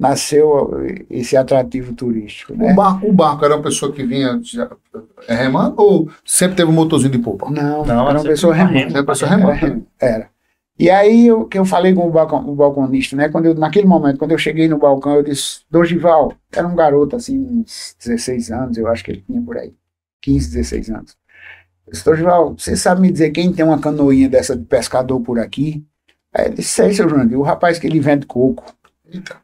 [0.00, 0.70] nasceu
[1.10, 2.54] esse atrativo turístico.
[2.54, 2.72] O Né?
[2.72, 4.70] barco, o barco era uma pessoa que vinha já,
[5.28, 7.50] é, remando ou sempre teve um motorzinho de popa?
[7.50, 8.78] Não, Não, era uma pessoa remando.
[8.78, 9.86] Era uma pessoa Era, remando.
[10.00, 10.28] era.
[10.78, 13.28] E aí eu, que eu falei com o, balcão, o balconista, né?
[13.28, 17.16] Quando eu, naquele momento, quando eu cheguei no balcão, eu disse, Dorival, era um garoto
[17.16, 19.74] assim, uns 16 anos, eu acho que ele tinha por aí.
[20.22, 21.16] 15, 16 anos.
[21.86, 25.38] Eu disse, Dorival, você sabe me dizer quem tem uma canoinha dessa de pescador por
[25.38, 25.84] aqui?
[26.34, 28.64] Aí ele disse, sei, seu Jandir, o rapaz que ele vende coco.
[29.12, 29.36] Eita.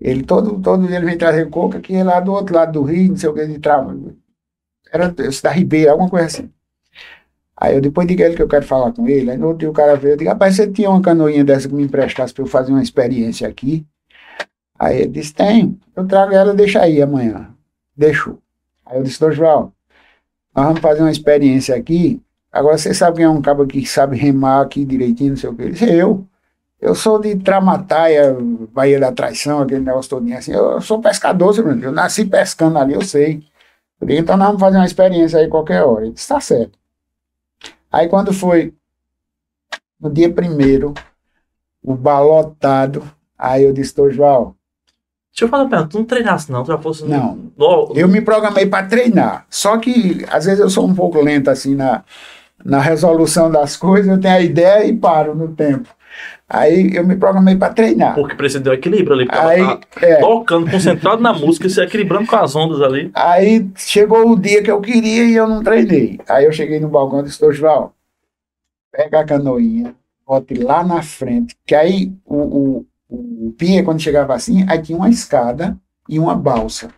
[0.00, 2.82] Ele todo, todo dia ele vem trazer coco aqui é lá do outro lado do
[2.82, 3.96] rio, não sei o que, ele trava.
[4.92, 6.50] Era da Ribeira, alguma coisa assim.
[7.56, 9.30] Aí eu depois digo a ele que eu quero falar com ele.
[9.30, 11.68] Aí no outro dia o cara veio, eu digo, rapaz, você tinha uma canoinha dessa
[11.68, 13.86] que me emprestasse para eu fazer uma experiência aqui?
[14.78, 15.78] Aí ele disse, tenho.
[15.94, 17.50] Eu trago ela, deixa aí amanhã.
[17.96, 18.38] Deixou.
[18.84, 19.72] Aí eu disse, Dorival,
[20.54, 22.20] nós vamos fazer uma experiência aqui.
[22.52, 25.54] Agora você sabe quem é um cabo que sabe remar aqui direitinho, não sei o
[25.54, 25.62] que.
[25.62, 26.26] Ele disse, eu.
[26.80, 28.36] Eu sou de Tramataia,
[28.72, 30.52] Baía da Traição, aquele negócio todinho assim.
[30.52, 31.82] Eu sou pescador, seu Bruno.
[31.82, 33.42] Eu nasci pescando ali, eu sei.
[34.00, 36.04] Eu digo, então nós vamos fazer uma experiência aí qualquer hora.
[36.04, 36.78] Ele disse, tá certo.
[37.90, 38.74] Aí quando foi
[39.98, 40.92] no dia primeiro,
[41.82, 43.02] o balotado,
[43.38, 44.54] aí eu disse, Dorival,
[45.36, 47.04] Deixa eu uma pergunta, tu não treinasse não, tu já fosse...
[47.04, 47.38] Não.
[47.58, 49.46] No, eu me programei para treinar.
[49.50, 52.02] Só que às vezes eu sou um pouco lento assim na,
[52.64, 55.90] na resolução das coisas, eu tenho a ideia e paro no tempo.
[56.48, 58.14] Aí eu me programei para treinar.
[58.14, 61.80] Porque precisa de um equilíbrio ali, porque Aí, tá é, tocando, concentrado na música, se
[61.80, 63.10] equilibrando com as ondas ali.
[63.12, 66.20] aí chegou o dia que eu queria e eu não treinei.
[66.28, 67.92] Aí eu cheguei no balcão e disse, Dorival,
[68.92, 69.92] pega a canoinha,
[70.24, 72.86] bote lá na frente, que aí o, o,
[73.48, 75.76] o pia, quando chegava assim, aí tinha uma escada
[76.08, 76.90] e uma balsa.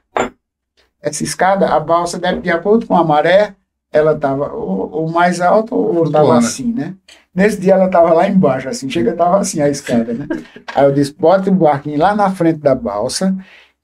[1.01, 3.55] Essa escada, a balsa, deve, de acordo com a maré,
[3.91, 6.95] ela estava ou, ou mais alta ou estava assim, né?
[7.39, 10.27] Nesse dia ela estava lá embaixo, assim, chega, estava assim a escada, né?
[10.75, 13.33] Aí eu disse, bota o barquinho lá na frente da balsa,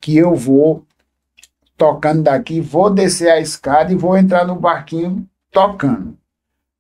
[0.01, 0.85] que eu vou
[1.77, 6.17] tocando daqui, vou descer a escada e vou entrar no barquinho tocando.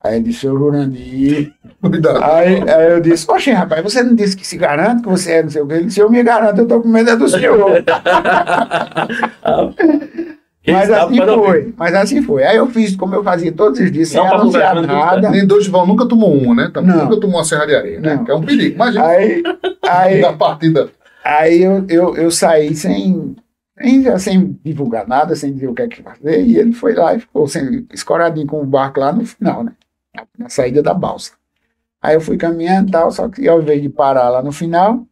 [0.02, 1.54] Aí ele disse, seu Jurandir.
[1.80, 2.24] Cuidado.
[2.24, 5.44] Aí, aí eu disse, oxe, rapaz, você não disse que se garante, que você é
[5.44, 5.74] não sei o quê?
[5.74, 7.84] Ele disse, eu me garanto, eu tô com medo é do senhor.
[10.66, 12.44] Mas assim foi, mas assim foi.
[12.44, 15.30] Aí eu fiz como eu fazia todos os dias, sem Não anunciar nada.
[15.30, 16.70] Nem Dorival nunca tomou uma, né?
[16.72, 17.04] Também Não.
[17.04, 18.14] Nunca tomou uma serra de areia, né?
[18.14, 18.24] Não.
[18.24, 18.74] Que é um perigo.
[18.74, 19.42] Imagina Aí,
[19.86, 20.90] aí, da partida.
[21.22, 23.36] Aí eu, eu, eu saí sem,
[23.78, 27.14] sem, sem divulgar nada, sem dizer o que é que fazer, e ele foi lá
[27.14, 29.72] e ficou sem, escoradinho com o barco lá no final, né?
[30.38, 31.32] Na, saída da balsa.
[32.00, 35.06] Aí eu fui caminhando e tal, só que ao invés de parar lá no final,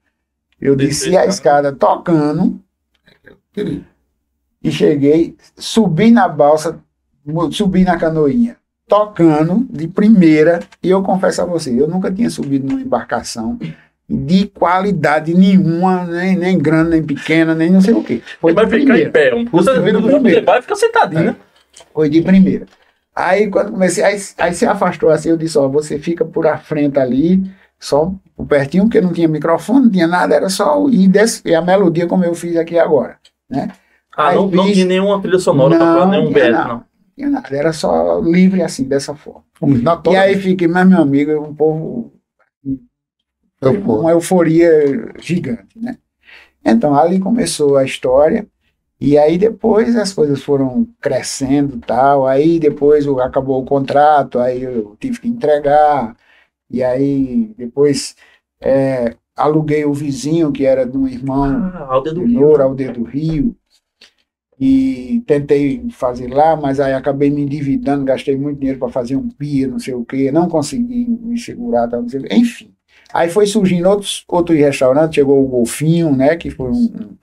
[0.59, 2.61] eu desci a a escada tocando
[3.53, 3.85] Perigo.
[4.63, 6.79] E cheguei, subi na balsa,
[7.51, 12.67] subi na canoinha, tocando de primeira, e eu confesso a você, eu nunca tinha subido
[12.67, 13.59] numa embarcação
[14.09, 18.21] de qualidade nenhuma, nem, nem grande, nem pequena, nem não sei o quê.
[18.41, 19.31] Foi vai ficar em pé.
[19.51, 20.45] Você vira no você primeiro.
[20.45, 21.37] vai ficar sentadinho, né?
[21.95, 22.67] Foi de primeira.
[23.15, 26.59] Aí quando comecei, aí, aí se afastou assim, eu disse, ó, você fica por a
[26.59, 27.43] frente ali,
[27.79, 31.55] só por pertinho, porque não tinha microfone, não tinha nada, era só e, des, e
[31.55, 33.17] a melodia como eu fiz aqui agora,
[33.49, 33.69] né?
[34.17, 36.69] Ah, Aí não, não tinha nenhuma trilha sonora, Não, tocando nenhum BS, não.
[36.69, 36.85] não.
[37.15, 39.45] Tinha nada, era só livre assim, dessa forma.
[39.61, 42.13] Na E aí fiquei, mas meu amigo, um povo
[43.61, 45.99] Eu, pô, uma euforia gigante, né?
[46.65, 48.47] Então, ali começou a história
[49.01, 54.97] E aí depois as coisas foram crescendo tal, aí depois acabou o contrato, aí eu
[55.01, 56.17] tive que entregar,
[56.71, 58.17] e aí depois
[58.61, 62.41] é, aluguei o vizinho, que era de um irmão Ah, Aldeia do do Rio.
[62.41, 63.57] Louro, Aldeia do Rio,
[64.65, 69.29] e tentei fazer lá, mas aí acabei me endividando, gastei muito dinheiro para fazer um
[69.29, 72.73] pia, não sei o quê, não consegui me segurar, tal, enfim.
[73.13, 77.17] Aí foi surgindo outros, outros restaurantes, chegou o Golfinho, né, que foi um,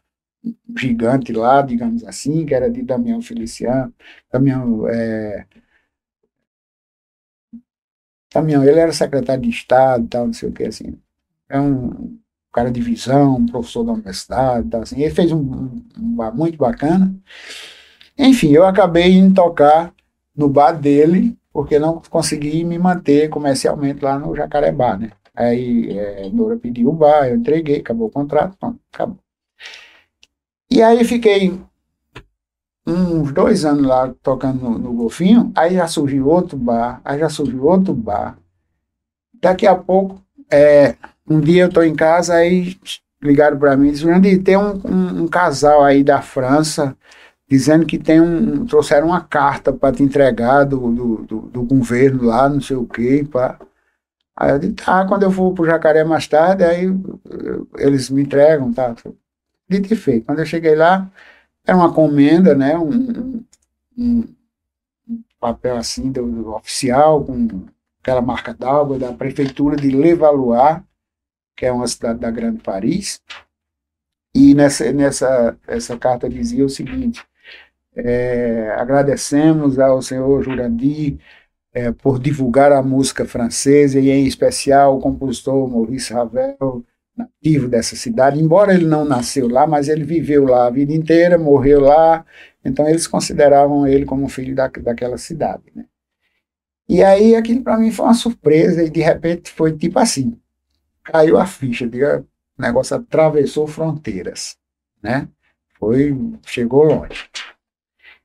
[0.43, 3.93] um gigante lá, digamos assim, que era de Damião Feliciano,
[4.29, 5.45] Damião, é,
[8.33, 10.93] Damião, ele era secretário de Estado, tal, não sei o quê, assim,
[11.47, 12.19] é um
[12.51, 16.35] cara de visão, um professor da universidade, tal, assim, ele fez um, um, um bar
[16.35, 17.13] muito bacana,
[18.17, 19.93] enfim, eu acabei indo tocar
[20.35, 25.11] no bar dele, porque não consegui me manter comercialmente lá no Jacarebá, né?
[25.35, 29.19] Aí é, Nora pediu o bar, eu entreguei, acabou o contrato, pronto, acabou.
[30.69, 31.59] E aí fiquei
[32.85, 37.29] uns dois anos lá tocando no, no Golfinho, aí já surgiu outro bar, aí já
[37.29, 38.37] surgiu outro bar.
[39.41, 40.95] Daqui a pouco, é,
[41.29, 42.77] um dia eu estou em casa, aí
[43.21, 46.95] ligaram para mim e disseram, Jandir, tem um, um, um casal aí da França
[47.49, 52.25] dizendo que tem um, trouxeram uma carta para te entregar do, do, do, do governo
[52.25, 53.59] lá, não sei o quê, pá.
[54.37, 56.85] Aí eu disse, tá, quando eu for pro Jacaré mais tarde, aí
[57.77, 58.95] eles me entregam, tá?
[59.69, 60.25] Dito e feito.
[60.25, 61.09] Quando eu cheguei lá,
[61.65, 62.77] era uma comenda, né?
[62.77, 63.43] Um,
[63.97, 64.35] um-
[65.39, 67.65] papel assim do, do oficial, com
[68.01, 70.81] aquela marca d'água da prefeitura de Levallois,
[71.59, 73.21] que é uma cidade da Grande Paris.
[74.33, 77.21] E nessa, nessa essa carta dizia o seguinte:
[77.93, 81.17] é, agradecemos ao senhor Jurandir
[81.73, 86.85] é, por divulgar a música francesa e, em especial, o compositor Maurice Ravel,
[87.17, 88.41] nativo dessa cidade.
[88.41, 92.25] Embora ele não nasceu lá, mas ele viveu lá a vida inteira, morreu lá,
[92.63, 95.63] então eles consideravam ele como filho da, daquela cidade.
[95.75, 95.83] Né?
[96.87, 100.39] E aí aquilo para mim foi uma surpresa e de repente foi tipo assim,
[101.11, 102.25] caiu a ficha, diga,
[102.57, 104.57] o negócio atravessou fronteiras,
[105.01, 105.27] né?
[105.79, 107.29] Foi, chegou longe.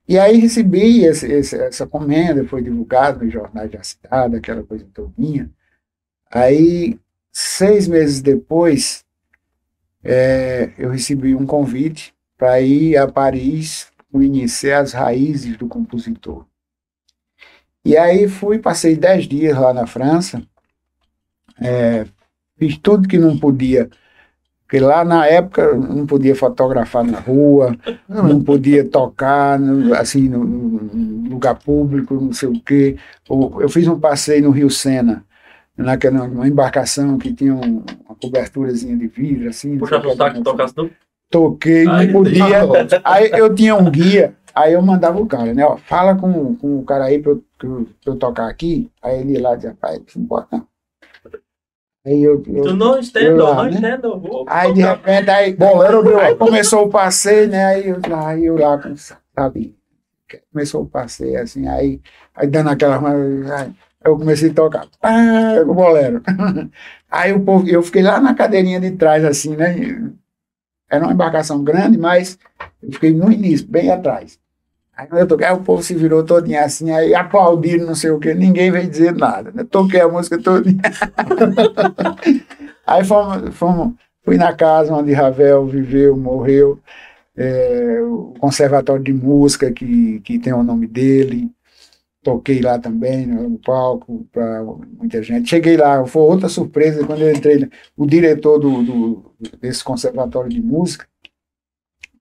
[0.07, 4.87] E aí recebi esse, esse, essa comenda, foi divulgado nos jornais da cidade, aquela coisa
[4.93, 5.51] todinha.
[6.31, 6.99] Aí,
[7.33, 9.05] seis meses depois,
[10.03, 16.47] é, eu recebi um convite para ir a Paris conhecer as raízes do compositor.
[17.85, 20.43] E aí fui, passei dez dias lá na França,
[21.61, 22.07] é,
[22.59, 23.89] fiz tudo que não podia,
[24.63, 27.77] porque lá na época não podia fotografar na rua,
[28.09, 32.97] não podia tocar no- assim no, no lugar público, não sei o quê.
[33.61, 35.25] Eu fiz um passeio no Rio Sena,
[35.77, 39.77] naquela uma embarcação que tinha um- uma coberturazinha de vidro assim.
[39.79, 40.75] Puxa o saco tocasse.
[41.31, 42.61] Toquei, não podia.
[43.05, 45.65] Aí eu tinha um guia, aí eu mandava o cara, né?
[45.67, 47.69] Ó, fala com, com o cara aí pra eu, pra
[48.07, 48.89] eu tocar aqui.
[49.03, 50.65] Aí ele ia lá e dizia, pai, não pode não.
[52.07, 53.79] Aí eu, eu- Tu não entendo, lá, não né?
[53.79, 54.21] entendo.
[54.21, 57.65] Vou Aí de repente, aí, Bolero deu aí começou o passeio, né?
[57.65, 59.75] Aí eu lá, aí eu lá, com- sabe?
[60.53, 62.01] Começou o passeio, assim, aí,
[62.35, 62.99] aí dando aquela.
[63.11, 64.87] aí Eu comecei a tocar.
[65.01, 65.11] Pá,
[65.67, 66.21] o bolero.
[67.11, 69.77] Aí o povo, eu fiquei lá na cadeirinha de trás, assim, né?
[70.91, 72.39] Era uma embarcação grande, mas
[72.83, 74.39] eu fiquei no início, bem atrás.
[74.97, 78.21] Aí quando eu toquei, o povo se virou todinho assim, aí aplaudiram, não sei o
[78.21, 79.51] quê, ninguém veio dizer nada.
[79.53, 79.65] né?
[79.65, 80.81] Toquei a música todinha.
[82.87, 86.79] aí fomos, fomos, fui na casa onde Ravel viveu, morreu,
[87.37, 91.51] é, o Conservatório de Música, que, que tem o nome dele.
[92.23, 94.63] Toquei lá também, no no palco, para
[94.99, 95.49] muita gente.
[95.51, 97.69] Cheguei lá, foi outra surpresa quando eu entrei.
[97.97, 101.07] O diretor do, do- desse Conservatório de Música,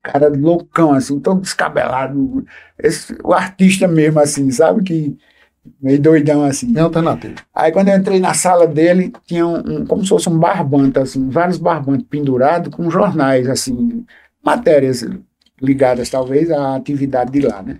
[0.04, 2.46] cara loucão, assim, todo descabelado.
[2.80, 4.84] Esse, o artista mesmo, assim, sabe?
[4.84, 5.18] Que
[5.82, 6.78] meio doidão, assim.
[6.78, 7.36] É alternativa.
[7.54, 11.00] Aí quando eu entrei na sala dele, tinha um, um- como se fosse um barbante,
[11.00, 14.06] assim, vários barbantes pendurados com jornais, assim,
[14.44, 15.06] matérias
[15.62, 17.80] ligadas talvez à atividade de lá, né?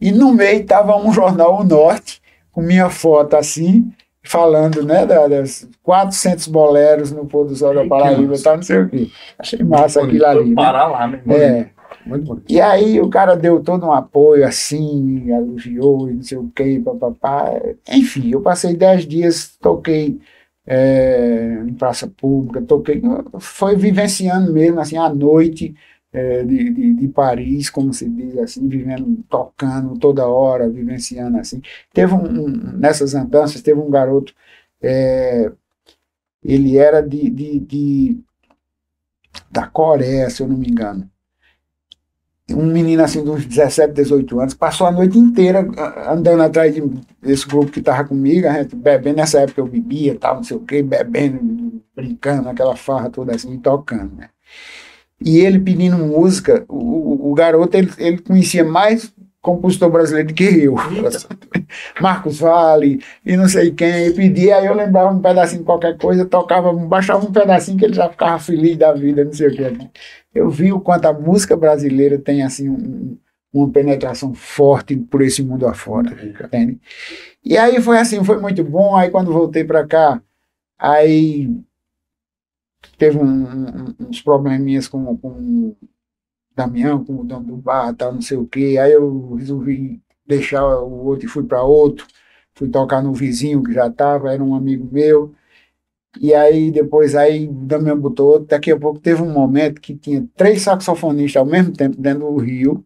[0.00, 3.92] E no meio estava um jornal O Norte, com minha foto assim,
[4.24, 8.80] falando, né, da- das 400 boleros no pôr do sol da Paraíba, tal, não sei
[8.80, 9.08] o quê.
[9.38, 10.24] Achei massa Bonito.
[10.24, 10.56] aquilo ali, né?
[10.56, 11.36] parar lá, irmão.
[11.36, 11.70] É.
[12.06, 12.44] Muito bonito.
[12.50, 16.80] E aí o cara deu todo um apoio assim, elogiou e não sei o que,
[16.80, 17.52] papapá.
[17.88, 20.18] Enfim, eu passei dez dias, toquei
[20.66, 23.02] é, em praça pública, toquei,
[23.38, 25.74] foi vivenciando mesmo assim à noite
[26.12, 31.60] é, de, de, de Paris, como se diz assim, vivendo, tocando toda hora, vivenciando assim.
[31.92, 32.48] Teve um, um-
[32.78, 34.34] nessas andanças, teve um garoto,
[34.82, 35.50] é,
[36.44, 38.24] ele era de, de, de-
[39.52, 41.08] da Coreia, se eu não me engano
[42.50, 45.60] um menino assim uns 17, 18 anos, passou a noite inteira
[46.08, 46.82] andando atrás de-
[47.20, 50.56] desse grupo que tava comigo, a gente bebendo, nessa época eu bebia, tal, não sei
[50.56, 54.28] o quê, bebendo, brincando, aquela farra toda assim, tocando, né?
[55.24, 60.44] E ele pedindo música, o, o- garoto, ele, ele conhecia mais compositor brasileiro do que
[60.44, 60.74] eu.
[62.00, 65.96] Marcos Vale e não sei quem, e pedia, aí eu lembrava um pedacinho de qualquer
[65.96, 69.52] coisa, tocava, baixava um pedacinho que ele já ficava feliz da vida, não sei o
[69.56, 69.90] que.
[70.34, 73.16] Eu vi o quanto a música brasileira tem assim um-
[73.52, 76.80] uma penetração forte por esse mundo afora, entende?
[77.44, 80.22] E aí foi assim, foi muito bom, aí quando voltei para cá,
[80.78, 81.50] aí
[82.98, 85.76] teve um- uns probleminhas com, com o
[86.56, 88.78] Damião, com o dono do bar, tal, não sei o que.
[88.78, 92.06] Aí eu resolvi deixar o outro e fui para outro.
[92.54, 95.34] Fui tocar no vizinho que já estava, era um amigo meu.
[96.20, 98.48] E aí depois aí o Damião botou outro.
[98.48, 102.36] Daqui a pouco teve um momento que tinha três saxofonistas ao mesmo tempo dentro do
[102.36, 102.84] Rio,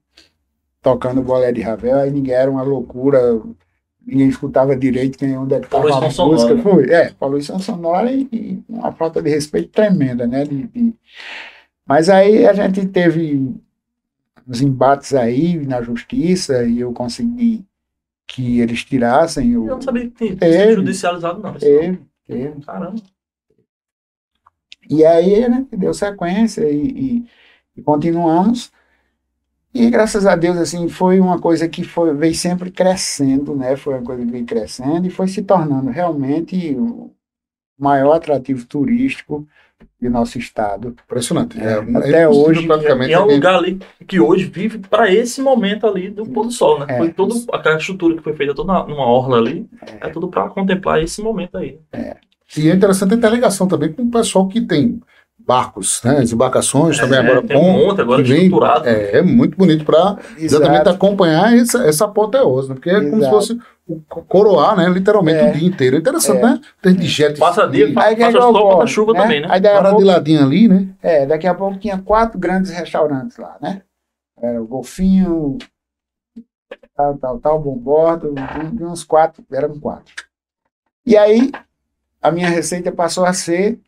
[0.83, 1.99] tocando bolé de Ravel.
[1.99, 3.21] Aí ninguém era uma loucura.
[4.07, 6.11] Ninguém escutava direito quem onde é que estava a música.
[6.11, 6.59] sonora.
[6.63, 10.45] Foi, é, poluição sonora e, e uma falta de respeito tremenda, né?
[10.45, 10.95] de- de,
[11.85, 13.53] mas aí a gente teve
[14.47, 17.65] uns embates aí na justiça e eu consegui
[18.29, 19.67] que eles tirassem Eu o.
[19.67, 20.69] não sabia que tinha Teve.
[20.71, 21.55] sido judicializado, não.
[21.55, 22.61] Teve, teve.
[22.65, 23.03] Caramba.
[24.89, 27.27] E aí, né, deu sequência e, e-
[27.77, 28.71] e continuamos.
[29.79, 33.77] E graças a Deus, assim, foi uma coisa que foi, veio sempre crescendo, né?
[33.77, 37.11] Foi uma coisa que veio crescendo e foi se tornando realmente o
[37.79, 39.47] maior atrativo turístico
[40.01, 40.97] do nosso estado.
[41.05, 41.61] Impressionante.
[41.61, 43.11] É, Até impossível hoje, praticamente.
[43.11, 46.53] E é um lugar ali que hoje vive para esse momento ali do pôr do
[46.53, 46.87] sol, né?
[46.89, 46.97] É.
[46.97, 49.69] Foi toda aquela estrutura que foi feita toda numa orla ali,
[50.01, 51.79] é, tudo para contemplar esse momento aí.
[52.57, 55.01] E é interessante ter ligação também com o pessoal que tem
[55.47, 56.19] barcos, né?
[56.19, 57.73] As embarcações também É, agora tem um com.
[57.87, 58.89] monte agora que vem- estruturado.
[58.89, 60.91] É, é muito bonito para exatamente Exato.
[60.91, 62.75] acompanhar essa, essa apoteose, né?
[62.75, 63.31] Porque é como se Exato.
[63.35, 64.89] fosse o co- coroar, né?
[64.89, 65.49] Literalmente É.
[65.51, 65.97] o dia inteiro.
[65.97, 66.43] É interessante, É.
[66.43, 66.61] né?
[66.83, 69.47] Tem de jet Passa ski, dia, é Passa que sol, passa chuva também, né?
[69.51, 70.89] Aí para de pouco, ladinho ali, né?
[71.03, 73.83] é, daqui a pouco tinha quatro grandes restaurantes lá, né?
[74.43, 75.57] Era o Golfinho,
[76.97, 78.35] tal, tal, tal, Bom Bordo,
[78.83, 80.13] um- uns quatro, eram quatro.
[81.07, 81.53] E aí,
[82.21, 83.79] a minha receita passou a ser,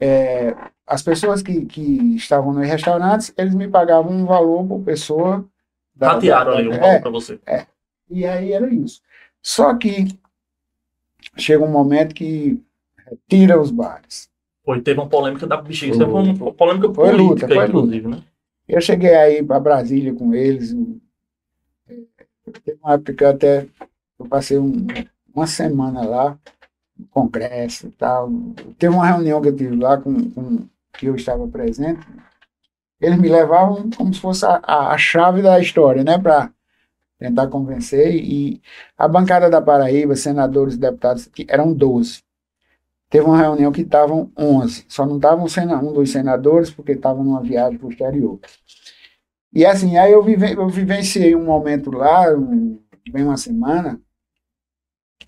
[0.00, 0.54] é,
[0.86, 5.44] as pessoas que, que estavam nos restaurantes, eles me pagavam um valor por pessoa.
[5.94, 7.40] da- Ratearam da- ali um é, valor para você.
[8.10, 9.00] E aí era isso.
[9.42, 10.06] Só que
[11.36, 12.60] chega um momento que
[13.28, 14.28] tira os bares.
[14.64, 15.94] Foi, teve uma polêmica da bexiga.
[15.94, 16.04] Foi.
[16.04, 18.22] Isso foi uma polêmica Foi política, luta, foi inclusive, né?
[18.68, 20.72] Eu cheguei aí para Brasília com eles.
[20.72, 21.00] um-
[22.64, 23.66] Teve uma época que eu até
[24.18, 24.86] eu passei um-
[25.34, 26.38] uma semana lá,
[27.10, 28.30] congresso e tal.
[28.78, 32.06] Teve uma reunião que eu tive lá com, com que eu estava presente.
[33.00, 36.18] Eles me levavam como se fosse a, a, a chave da história, né?
[36.18, 36.50] Para
[37.18, 38.14] tentar convencer.
[38.16, 38.62] E
[38.98, 42.22] a bancada da Paraíba, senadores e deputados, que eram 12.
[43.10, 44.86] Teve uma reunião que estavam 11.
[44.88, 48.40] Só não estavam sena- um dos senadores porque estavam numa viagem exterior.
[49.52, 52.78] E assim, aí eu, vive, eu vivenciei um momento lá, um,
[53.10, 54.00] bem uma semana,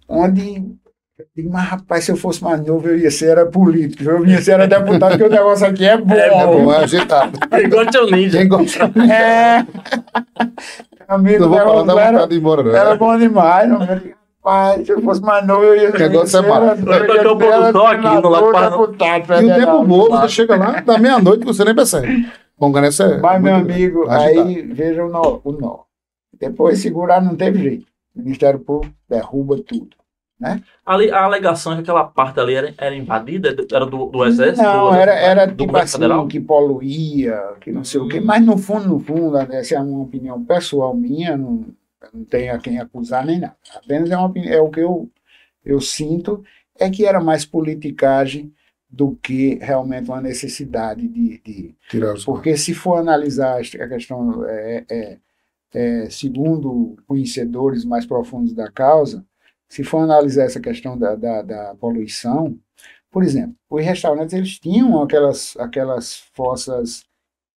[0.08, 0.78] onde
[1.36, 4.40] digo, mas rapaz, se eu fosse mais novo, eu ia ser era político, eu ia
[4.40, 6.14] ser era deputado, porque o negócio aqui é bom.
[6.14, 6.64] É É bom.
[6.64, 7.38] bom, é agitado.
[7.60, 8.38] Igual o teu ninja.
[8.38, 9.66] Quem gosta, É.
[11.08, 12.76] Amigo, não vou falar da era, vontade de ir embora, não.
[12.76, 13.68] era bom demais.
[13.68, 13.82] Não.
[13.82, 16.64] Eu digo, Rapaz, se eu fosse mais novo, eu ia O negócio é ser massa.
[16.64, 19.84] era- Vai tocar o pôr do sol aqui no lado para- deputado E o tempo
[19.84, 22.26] voa, você chega lá, da meia-noite, você nem percebe.
[22.56, 23.18] Congresso é.
[23.18, 25.80] Mas, meu amigo, aí veja o nó, o nó.
[26.40, 27.86] Depois segurar não teve jeito.
[28.16, 29.88] O Ministério Público derruba tudo.
[30.86, 34.62] Ali, a alegação é que aquela parte ali era, era invadida, era do, do exército?
[34.62, 36.28] Não, do, era, era do tipo assim, federal?
[36.28, 38.20] que poluía, que não sei o quê.
[38.20, 38.24] Hum.
[38.24, 41.66] Mas no fundo, no fundo, né, essa é uma opinião pessoal minha, não,
[42.12, 43.56] não tenho a quem acusar nem nada.
[43.74, 45.10] Apenas é, uma, é o que eu,
[45.64, 46.44] eu sinto,
[46.78, 48.52] é que era mais politicagem
[48.88, 54.44] do que realmente uma necessidade de- de, Tirar os Porque se for analisar a questão,
[54.46, 55.18] é, é,
[55.74, 59.24] é, segundo conhecedores mais profundos da causa,
[59.68, 62.58] se for analisar essa questão da, da, da poluição,
[63.10, 67.04] por exemplo, os restaurantes eles tinham aquelas, aquelas fossas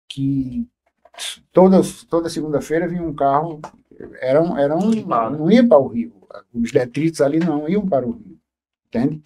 [0.08, 0.66] que
[1.52, 3.60] toda, toda segunda-feira vinha um carro,
[4.20, 6.12] eram, eram, não ia para o rio,
[6.54, 8.38] os detritos ali não iam para o rio,
[8.86, 9.22] entende?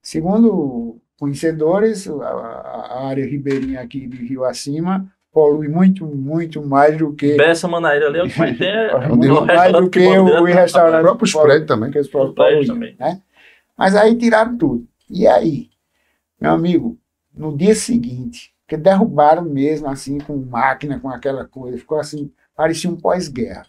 [0.00, 7.12] Segundo conhecedores, a, a área ribeirinha aqui de Rio Acima polui muito, muito mais do
[7.14, 8.66] que Bessa Manaíra ali é o que vai ter.
[8.66, 9.08] é
[9.56, 10.96] mais do que bota o, na- restaurante.
[10.98, 11.90] Os próprios prédios também.
[11.90, 13.14] que os próprios prédios poluem, também.
[13.14, 13.22] né?
[13.76, 14.86] Mas aí tiraram tudo.
[15.08, 15.68] E aí,
[16.40, 16.98] meu amigo,
[17.34, 21.76] no dia seguinte, Porque derrubaram mesmo, assim, com máquina, com aquela coisa.
[21.78, 23.66] Ficou assim, parecia um pós-guerra.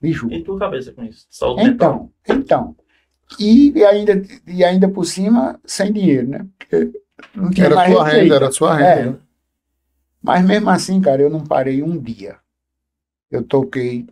[0.00, 0.32] Me juro.
[0.34, 1.26] E tua cabeça com isso?
[1.30, 2.10] Saúde mental.
[2.22, 2.76] Então, então.
[3.40, 6.46] E, e ainda, e ainda por cima, sem dinheiro, né?
[6.58, 6.92] Porque
[7.34, 9.18] não tinha Era mais sua renda, era sua renda.
[9.22, 9.25] É.
[10.26, 10.40] né?
[10.40, 12.36] Mas mesmo assim, cara, eu não parei um dia.
[13.30, 14.06] Eu toquei.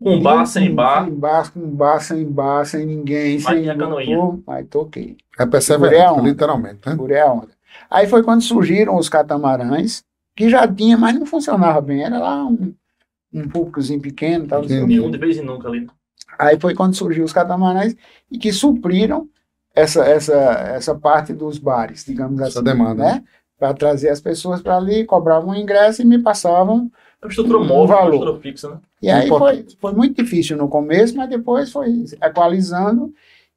[0.00, 1.04] Com bar, sem bar.
[1.04, 3.64] Sem bar, com bar, sem bar, sem ninguém, Mas sem
[4.06, 5.16] grupo, mas toquei.
[5.38, 6.28] É perseverança, onda.
[6.28, 6.92] literalmente, né?
[6.92, 7.48] Segurei a onda.
[7.90, 10.04] Aí foi quando surgiram os catamarãs,
[10.36, 12.04] que já tinha, mas não funcionava bem.
[12.04, 12.74] Era lá um,
[13.32, 14.62] um públicozinho pequeno, tal.
[14.62, 15.80] Nenhum de vez em nunca ali.
[15.80, 15.86] né?
[16.38, 17.96] Aí foi quando surgiu os catamarãs
[18.30, 19.28] e que supriram
[19.74, 22.64] essa, essa, essa parte dos bares, digamos Essa assim.
[22.64, 23.24] demanda, Né?
[23.58, 26.90] Para trazer as pessoas para ali, cobravam um ingresso e me passavam.
[27.20, 28.14] É uma estrutura Um móvel, uma valor.
[28.14, 28.80] estrutura fixa, né?
[29.02, 33.12] E aí foi, foi muito difícil no começo, mas depois foi equalizando.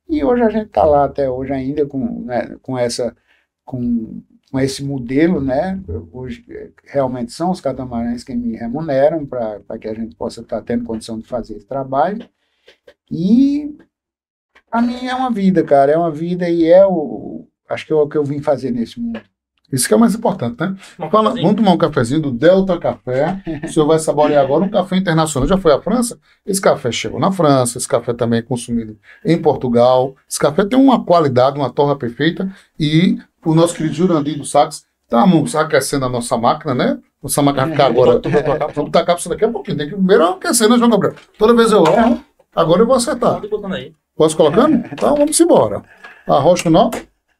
[0.09, 3.15] E hoje a gente está lá até hoje ainda com, né, com, essa,
[3.63, 4.21] com,
[4.51, 5.79] com esse modelo, né?
[6.11, 6.43] Hoje
[6.85, 11.19] realmente são os catamarãs que me remuneram para que a gente possa estar tendo condição
[11.19, 12.27] de fazer esse trabalho.
[13.09, 13.77] E
[14.71, 17.95] a mim é uma vida, cara, é uma vida e é o acho que é
[17.95, 19.21] o que eu vim fazer nesse mundo.
[19.71, 20.75] Isso que é o mais importante, né?
[21.09, 23.41] Fala, vamos tomar um cafezinho do Delta Café.
[23.63, 25.47] O senhor vai saborear agora um café internacional.
[25.47, 26.19] Já foi à França?
[26.45, 30.15] Esse café chegou na França, esse café também é consumido em Portugal.
[30.29, 32.49] Esse café tem uma qualidade, uma torra perfeita.
[32.79, 36.97] E o nosso querido Jurandir do Sax estamos aquecendo a nossa máquina, né?
[37.21, 38.19] Nossa máquina vai ficar agora.
[38.73, 39.77] Vamos botar a cápsula daqui a pouquinho.
[39.77, 41.15] Tem que primeiro aquecer, né, João Gabriel?
[41.37, 42.23] Toda vez eu erro,
[42.55, 43.35] agora eu vou acertar.
[43.35, 43.95] Pode.
[44.15, 44.85] Posso colocando?
[44.91, 45.81] Então vamos embora.
[46.27, 46.89] Arroz com nó.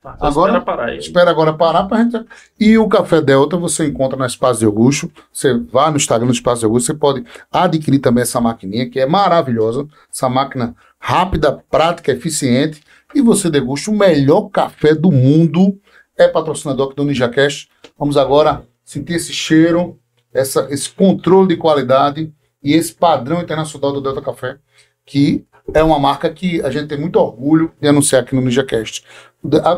[0.02, 0.98] Tá, Agora- espera parar aí.
[0.98, 2.26] Espera agora parar pra gente.
[2.60, 5.12] E o Café Delta você encontra na Espaço de Augusto.
[5.32, 9.00] Você vai no Instagram do Espaço de Augusto, você pode adquirir também essa maquininha, que
[9.00, 9.88] é maravilhosa.
[10.12, 12.82] Essa máquina rápida, prática, eficiente.
[13.14, 15.80] E você degusta o melhor café do mundo.
[16.18, 17.70] É patrocinador aqui do NinjaCast.
[17.98, 20.00] Vamos agora sentir esse cheiro,
[20.34, 22.34] essa, esse controle de qualidade
[22.64, 24.58] e esse padrão internacional do Delta Café,
[25.06, 29.04] que é uma marca que a gente tem muito orgulho de anunciar aqui no NinjaCast.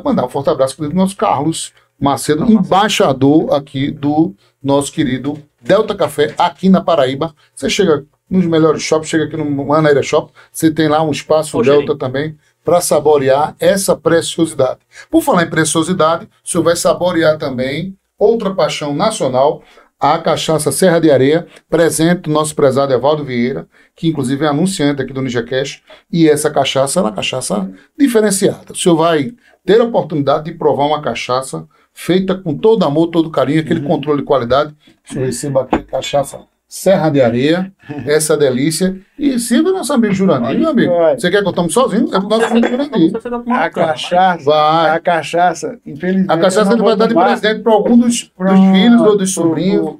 [0.04, 5.96] Mandar um forte abraço para o nosso Carlos Macedo, embaixador aqui do nosso querido Delta
[5.96, 7.34] Café, aqui na Paraíba.
[7.56, 11.58] Você chega nos melhores shops, chega aqui no Manaíra Shop, você tem lá um espaço
[11.58, 14.80] Ô, Delta também para saborear essa preciosidade.
[15.10, 19.62] Por falar em preciosidade, o senhor vai saborear também outra paixão nacional,
[20.04, 25.02] a cachaça Serra de Areia, presente do nosso prezado Evaldo Vieira, que inclusive é anunciante
[25.02, 25.82] aqui do Ninja Cash,
[26.12, 28.74] e essa cachaça é uma cachaça diferenciada.
[28.74, 29.32] O senhor vai
[29.66, 34.20] ter a oportunidade de provar uma cachaça feita com todo amor, todo carinho, aquele controle
[34.20, 34.76] de qualidade.
[35.08, 36.42] O senhor receba aqui a cachaça
[36.76, 37.72] Serra de Areia,
[38.08, 40.92] essa delícia, e sirva nosso amigo Jurandir, meu amigo.
[41.16, 42.08] Você quer que eu tome sozinho?
[42.12, 43.12] É pro nosso amigo Jurandir.
[43.52, 44.90] A cachaça, Vai.
[44.90, 46.32] a cachaça, infelizmente.
[46.32, 49.16] A cachaça eu ele não vai dar de presente para algum dos, dos filhos ou
[49.16, 49.98] dos sobrinhos.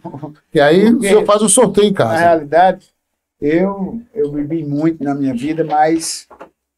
[0.52, 2.16] E aí o senhor faz um sorteio em Na casa.
[2.18, 2.88] realidade,
[3.40, 6.28] eu, eu bebi muito na minha vida, mas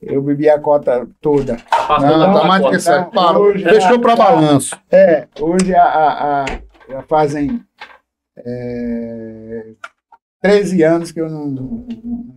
[0.01, 1.55] eu bebi a cota toda.
[1.71, 3.11] Passou Não, tá mais do que certo.
[3.11, 3.53] Parou.
[3.53, 4.75] Fechou para a- balanço.
[4.91, 6.45] É, hoje a, a- a-
[6.89, 7.61] já fazem
[8.45, 9.65] é,
[10.41, 11.85] 13 anos que eu não, não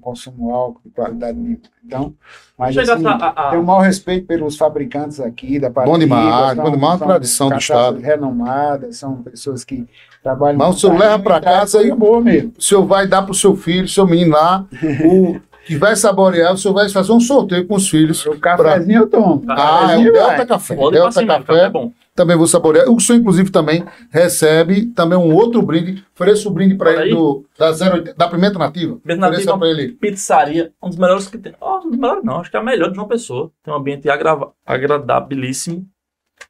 [0.01, 1.59] consumo álcool de qualidade nenhuma.
[1.85, 2.15] Então,
[2.57, 5.93] mas assim, a, a, a, tenho o maior respeito pelos fabricantes aqui da Paraíba.
[5.93, 7.99] Bom demais, são- bom demais, são tradição do estado.
[8.01, 9.87] renomadas, são pessoas que
[10.23, 10.59] trabalham...
[10.59, 12.53] Mas o senhor leva pra traz casa e- boa mesmo.
[12.59, 16.57] O senhor vai dar pro seu filho, seu menino lá, o que vai saborear, o
[16.57, 18.25] senhor vai fazer um sorteio com os filhos.
[18.25, 19.43] O cafezinho eu tomo.
[19.49, 20.13] Ah, é o vai.
[20.13, 20.75] Delta Café.
[20.77, 21.93] Pode pra Delta Café é bom.
[22.19, 22.91] Também vou saborear.
[22.91, 26.05] O senhor, inclusive, também recebe também um outro brinde.
[26.15, 27.11] Ofereça o brinde para ele aí.
[27.11, 28.97] do, da, 080 da Pimenta Nativa.
[28.97, 29.57] Pimenta Nativa.
[29.57, 29.93] para ele.
[29.93, 31.55] Pizzaria, um dos melhores que tem.
[31.61, 33.53] Oh, um dos melhores não, acho que é a melhor de uma pessoa.
[33.63, 35.89] Tem um ambiente agrava- agradabilíssimo.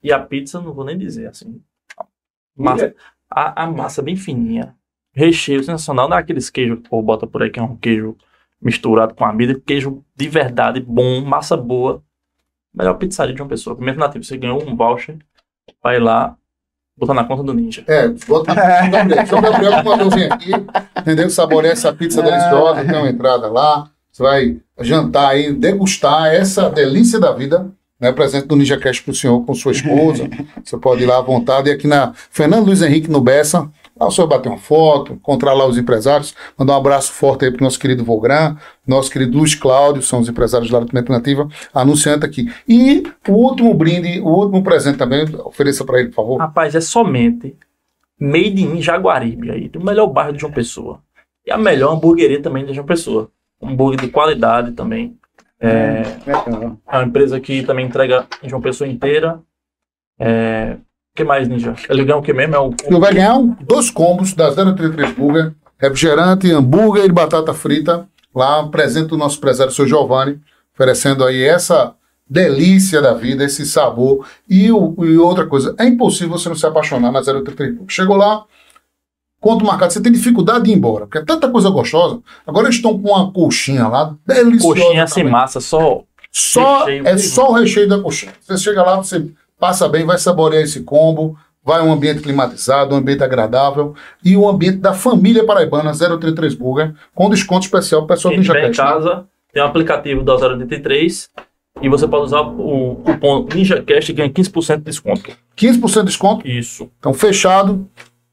[0.03, 1.61] E a pizza, não vou nem dizer, assim.
[2.57, 2.95] Massa,
[3.31, 4.75] a, a massa bem fininha.
[5.13, 6.09] Recheio sensacional.
[6.09, 8.17] Não é aqueles queijos que o povo bota por aí, que é um queijo
[8.61, 9.61] misturado com amido.
[9.61, 12.03] Queijo de verdade, bom, massa boa.
[12.75, 13.77] Melhor pizzaria de uma pessoa.
[13.77, 15.19] Pimenta Nativa, você ganhou um voucher.
[15.83, 16.37] Vai lá,
[16.97, 17.85] botar na conta do Ninja.
[17.87, 18.55] É, bota.
[19.27, 20.51] São Gabriel com uma aqui,
[20.99, 21.31] entendeu?
[21.31, 23.91] Saborear essa pizza deliciosa, tem uma entrada lá.
[24.11, 27.71] Você vai jantar aí, degustar essa delícia da vida.
[28.01, 30.31] Né, presente do Ninja Cash pro senhor com sua esposa.
[30.63, 31.69] Você pode ir lá à vontade.
[31.69, 35.53] E aqui na Fernando Luiz Henrique no Bessa, lá o senhor bater uma foto, encontrar
[35.55, 39.55] lá os empresários, mandar um abraço forte aí pro nosso querido Vogran, nosso querido Luiz
[39.55, 42.53] Cláudio, são os empresários lá da Pimenta Nativa, anunciante aqui.
[42.69, 46.39] E o último brinde, o último presente também, ofereça para ele, por favor.
[46.39, 47.57] Rapaz, é somente
[48.21, 51.01] Made in Jaguaribe aí, do melhor bairro de João Pessoa.
[51.47, 53.31] E a melhor hamburgueria também de João Pessoa.
[53.61, 55.17] Um hambúrguer de qualidade também.
[55.61, 56.79] É, Legal.
[56.87, 59.41] é uma empresa que também entrega em João Pessoa inteira.
[60.19, 60.77] É,
[61.19, 61.75] que mais, Ninja?
[61.91, 62.55] Ele ganhou o que mesmo?
[62.55, 62.71] É o...
[62.89, 68.07] E vai ganhar dois combos da 033 Burger, refrigerante, hambúrguer e batata frita.
[68.35, 70.41] Lá apresenta o nosso empresário, seu Giovanni,
[70.75, 71.95] oferecendo aí essa
[72.31, 74.25] delícia da vida, esse sabor.
[74.49, 77.87] E, o- e outra coisa, é impossível você não se apaixonar na 033 Burger.
[77.89, 78.45] Chegou lá,
[79.41, 82.21] conto marcado, você tem dificuldade de ir embora, porque é tanta coisa gostosa.
[82.47, 84.81] Agora eles estão com uma coxinha lá, deliciosa.
[84.81, 85.33] Coxinha sem também.
[85.33, 86.03] massa, só.
[86.31, 88.33] Só, Recheio é só o recheio da coxinha.
[88.41, 89.27] Você chega lá, você
[89.59, 93.95] passa bem, vai saborear esse combo, vai um ambiente climatizado, um ambiente agradável
[94.25, 98.37] e um ambiente da família paraibana 033 Burger, com desconto especial para o pessoal do
[98.37, 98.75] Quem tiver em né?
[98.75, 101.31] casa, tem um aplicativo da 083
[101.83, 105.31] e você pode usar o cupom NinjaCast e ganha 15% de desconto.
[105.57, 106.91] 15% de desconto, Isso.
[106.99, 107.89] então fechado.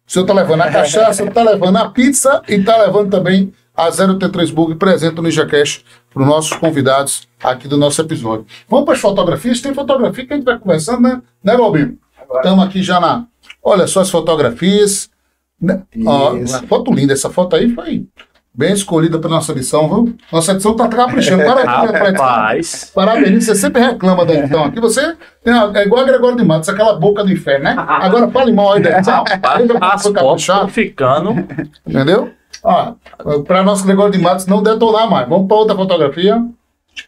[0.07, 3.91] O senhor tá levando a cachaça, tá levando a pizza e tá levando também a
[3.91, 8.45] 033 Burger presente no Ninja Cash para os nossos convidados aqui do nosso episódio.
[8.69, 9.61] Vamos para as fotografias?
[9.61, 11.21] Tem fotografia que a gente vai conversando, né?
[11.43, 11.97] Né, Galbinho?
[12.35, 13.25] Estamos aqui já na.
[13.61, 15.09] Olha só as fotografias.
[15.61, 15.81] Né?
[16.05, 17.13] Ó, uma foto linda.
[17.13, 18.07] Essa foto aí foi
[18.53, 20.15] bem escolhida pela nossa edição, viu?
[20.31, 21.43] Nossa edição tá caprichando.
[21.45, 22.91] Parabéns.
[22.95, 24.79] Parabéns, você sempre reclama da edição aqui.
[24.79, 25.15] Você
[25.45, 27.75] é igual a Gregório de Matos, aquela boca do inferno, né?
[27.77, 29.23] Agora fale mal aí da edição.
[29.27, 31.31] Rapaz, as fotos ficando.
[31.85, 32.31] Entendeu?
[32.61, 35.27] Para nosso Gregório de Matos não detonar mais.
[35.27, 36.43] Vamos para outra fotografia.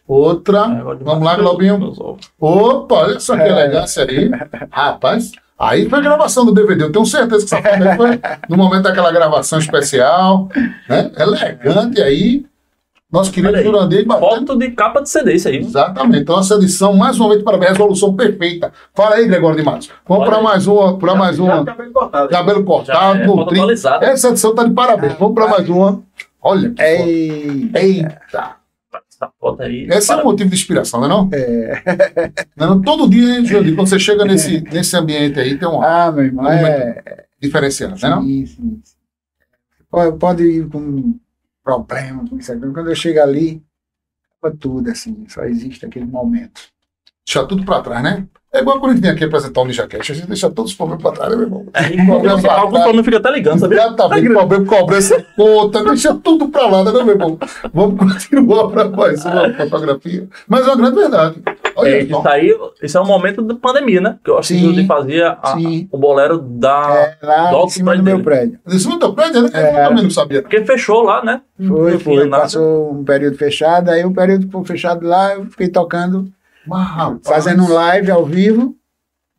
[0.06, 0.66] Outra.
[1.00, 1.92] Vamos lá, Globinho.
[2.40, 4.30] Opa, olha só que elegância aí.
[4.70, 6.84] Rapaz, aí foi a gravação do DVD.
[6.84, 10.48] Eu tenho certeza que essa foto aí foi no momento daquela gravação especial.
[10.88, 11.10] Né?
[11.16, 12.44] Elegante aí.
[13.10, 13.56] Nosso querido.
[13.62, 14.28] Jurandir batendo.
[14.28, 15.58] Foto de capa de CD, isso aí.
[15.58, 16.20] Exatamente.
[16.20, 18.70] Então, essa edição, mais uma vez, para a resolução perfeita.
[18.94, 19.90] Fala aí, Gregório de Matos.
[20.06, 20.98] Vamos para mais uma.
[20.98, 21.64] Para mais uma.
[21.64, 22.28] cabelo cortado.
[22.28, 24.10] Cabelo Já cortado, é.
[24.10, 25.14] Essa edição tá de parabéns.
[25.14, 26.02] Vamos para mais uma.
[26.42, 27.08] Olha que foto.
[27.08, 28.56] Ei, Eita.
[29.10, 29.86] Essa foto aí.
[29.90, 31.82] Esse é um motivo de inspiração, não é
[32.56, 32.74] não?
[32.76, 36.12] Não, todo dia, hein, Jurandir, quando você chega nesse, nesse ambiente aí, tem um ah,
[36.12, 37.24] meu irmão, é.
[37.40, 38.22] diferenciado, não é não?
[38.22, 38.82] Sim, sim.
[40.18, 41.18] Pode ir com
[41.68, 42.24] problema.
[42.72, 43.62] Quando eu chego ali,
[44.40, 46.72] acaba tudo, assim, só existe aquele momento.
[47.28, 48.24] Deixar tudo para trás, né?
[48.50, 50.70] É igual quando a gente vem aqui apresentar o Ninja Cash, a gente deixa todos
[50.70, 51.66] os problemas para trás, né, meu irmão?
[51.74, 51.98] Aí,
[52.48, 53.76] alguns problemas ficam até ligando, sabia?
[53.76, 57.38] Já tá vendo problema, cobrança conta, deixa tudo pra lá, né, meu irmão?
[57.74, 60.26] Vamos continuar para mais uma fotografia.
[60.48, 61.42] Mas é uma grande verdade.
[61.76, 64.16] Olha É, isso aí, isso é um momento da pandemia, né?
[64.24, 65.54] Que eu acho que Sim, o Judy fazia a-
[65.92, 67.16] o bolero da.
[67.22, 68.58] é, lá logo em cima do meu prédio.
[68.66, 69.50] Em cima do prédio, né?
[69.52, 69.84] É.
[69.84, 70.40] Eu também não sabia.
[70.40, 71.42] Porque fechou lá, né?
[71.68, 72.26] Foi, foi.
[72.30, 76.26] Passou um período fechado, aí o período que fechado lá, eu fiquei tocando,
[76.68, 78.76] Mas, fazendo um live ao vivo,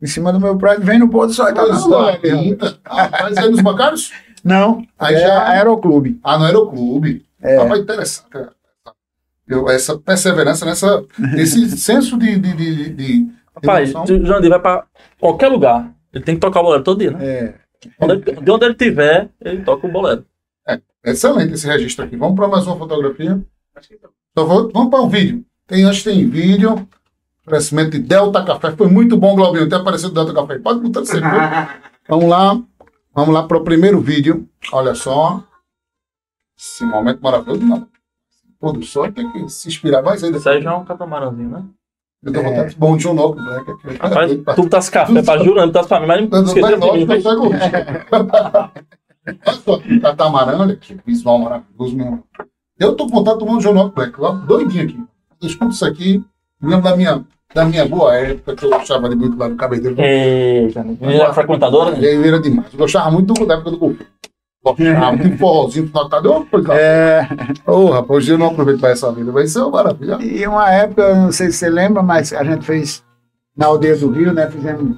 [0.02, 1.48] em cima do meu prédio, vem no pôr do sol.
[1.48, 2.22] e tá live, rapaz.
[2.22, 2.78] linda.
[2.84, 4.12] Rapaz, aí nos bancários?
[4.42, 6.18] Não, Aí é já- Aeroclube.
[6.24, 7.26] Ah, no Aeroclube.
[7.42, 7.58] É.
[7.58, 8.26] Ah, mas interessante.
[9.46, 11.04] Eu, essa perseverança, nessa,
[11.36, 14.84] esse senso de, de, de, de, de Rapaz, o Jandir vai pra
[15.18, 15.92] qualquer lugar.
[16.12, 17.18] Ele tem que tocar o bolero todo dia, né?
[17.24, 17.54] É.
[18.42, 20.24] De onde ele tiver, ele toca o bolero.
[21.04, 22.16] Excelente esse registro aqui.
[22.16, 23.40] Vamos para mais uma fotografia.
[24.36, 25.44] Só vou- vamos para um vídeo.
[25.66, 26.86] Tem, antes tem vídeo.
[27.54, 28.70] Oferecimento de Delta Café.
[28.72, 30.58] Foi muito bom, Glaubinho, ter aparecido Delta Café.
[30.60, 31.20] Pode botar você.
[32.08, 32.56] Vamos lá.
[33.12, 34.48] Vamos lá para o primeiro vídeo.
[34.72, 35.42] Olha só.
[36.56, 37.62] Esse momento maravilhoso.
[37.64, 37.88] Não.
[38.60, 40.38] Produção tem que se inspirar mais ainda.
[40.38, 41.64] Isso aí já é um catamarãozinho, né?
[42.22, 43.70] Eu tô vontade de bom de um novo, Black.
[43.70, 43.96] aqui.
[43.98, 46.92] Rapaz, tu tá esse café pra jurando, tá pra mim, mas não Mas esqueceu nós
[46.92, 47.06] de mim.
[47.06, 47.76] não pega o risco.
[49.46, 52.24] Olha só, catamarã, olha que visual maravilhoso, meu irmão.
[52.78, 55.02] Eu tô com vontade de tomar um John Black, lá, doidinho aqui.
[55.40, 56.22] Eu escuto isso aqui,
[56.60, 57.24] me lembro da minha,
[57.54, 59.94] da minha boa época, que eu gostava de muito lá no cabelo.
[60.00, 62.04] Eita, menina era frequentadora, né?
[62.06, 62.72] Ele era demais.
[62.72, 64.06] Eu gostava muito da época do golfe.
[64.62, 65.90] Gostava muito de forrozinho.
[65.94, 66.78] Ô, lá.
[66.78, 67.28] É,
[67.66, 70.18] Ô, rapaz, hoje eu não aproveito para essa vida, vai ser uma maravilha.
[70.20, 73.02] e uma época, não sei se você lembra, mas a gente fez
[73.56, 74.48] na aldeia do Rio, né?
[74.50, 74.96] Fizemos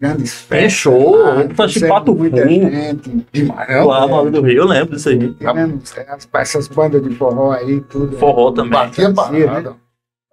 [0.00, 0.48] grandes festas.
[0.72, 1.22] Fechou.
[1.22, 2.48] lá, trouxemos chipato muita full.
[2.50, 3.26] gente.
[3.32, 3.82] Demais, né?
[3.82, 5.32] Lá no Alto do Rio, eu lembro disso aí.
[5.34, 8.16] Tivemos as- essas bandas de forró aí, tudo.
[8.16, 8.72] Forró também.
[8.72, 9.74] Batia Fazia,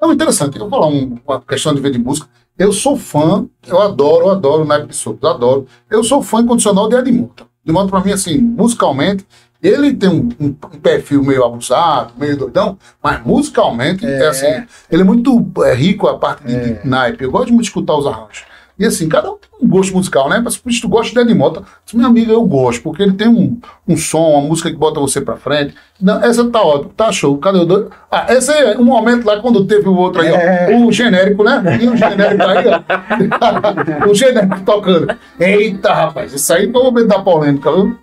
[0.03, 0.07] parada.
[0.07, 0.55] Não, interessante.
[0.59, 2.27] Eu vou falar um- uma questão de ver de música.
[2.57, 5.67] Eu sou fã, eu adoro, eu adoro o Naipe de Souza, eu adoro.
[5.89, 7.47] Eu sou fã incondicional de Edmundo.
[7.65, 9.25] Edmundo, pra mim, assim, musicalmente,
[9.61, 14.27] ele tem um, um- perfil meio abusado, meio doidão, mas musicalmente, é, É.
[14.27, 17.23] assim, ele é muito é, rico a parte de, de naipe.
[17.23, 18.43] Eu gosto muito de escutar os arranjos.
[18.77, 20.41] E assim, cada um tem um gosto musical, né?
[20.43, 21.63] Mas se tu gosta de Ed Mota,
[21.93, 25.21] minha amiga, eu gosto, porque ele tem um, um som, uma música que bota você
[25.21, 25.75] pra frente.
[26.01, 27.37] Não, essa tá ótima, tá show.
[27.37, 27.91] Cadê o doido?
[28.11, 30.35] Ah, esse é um momento lá quando teve o outro aí, ó.
[30.35, 30.75] É.
[30.75, 31.61] O genérico, né?
[31.81, 34.09] E o genérico aí, ó.
[34.09, 35.15] o genérico tocando.
[35.39, 37.97] Eita, rapaz, isso aí foi o momento da polêmica, viu?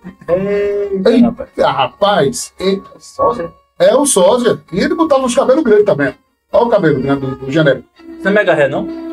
[1.05, 2.53] Eita, rapaz.
[2.59, 3.51] E- Sósia?
[3.77, 4.59] É o sósia.
[4.71, 6.13] E ele botava os cabelos grandes também.
[6.51, 7.87] Olha o cabelo grande do, do genérico.
[7.99, 9.10] Isso não é mega ré, não?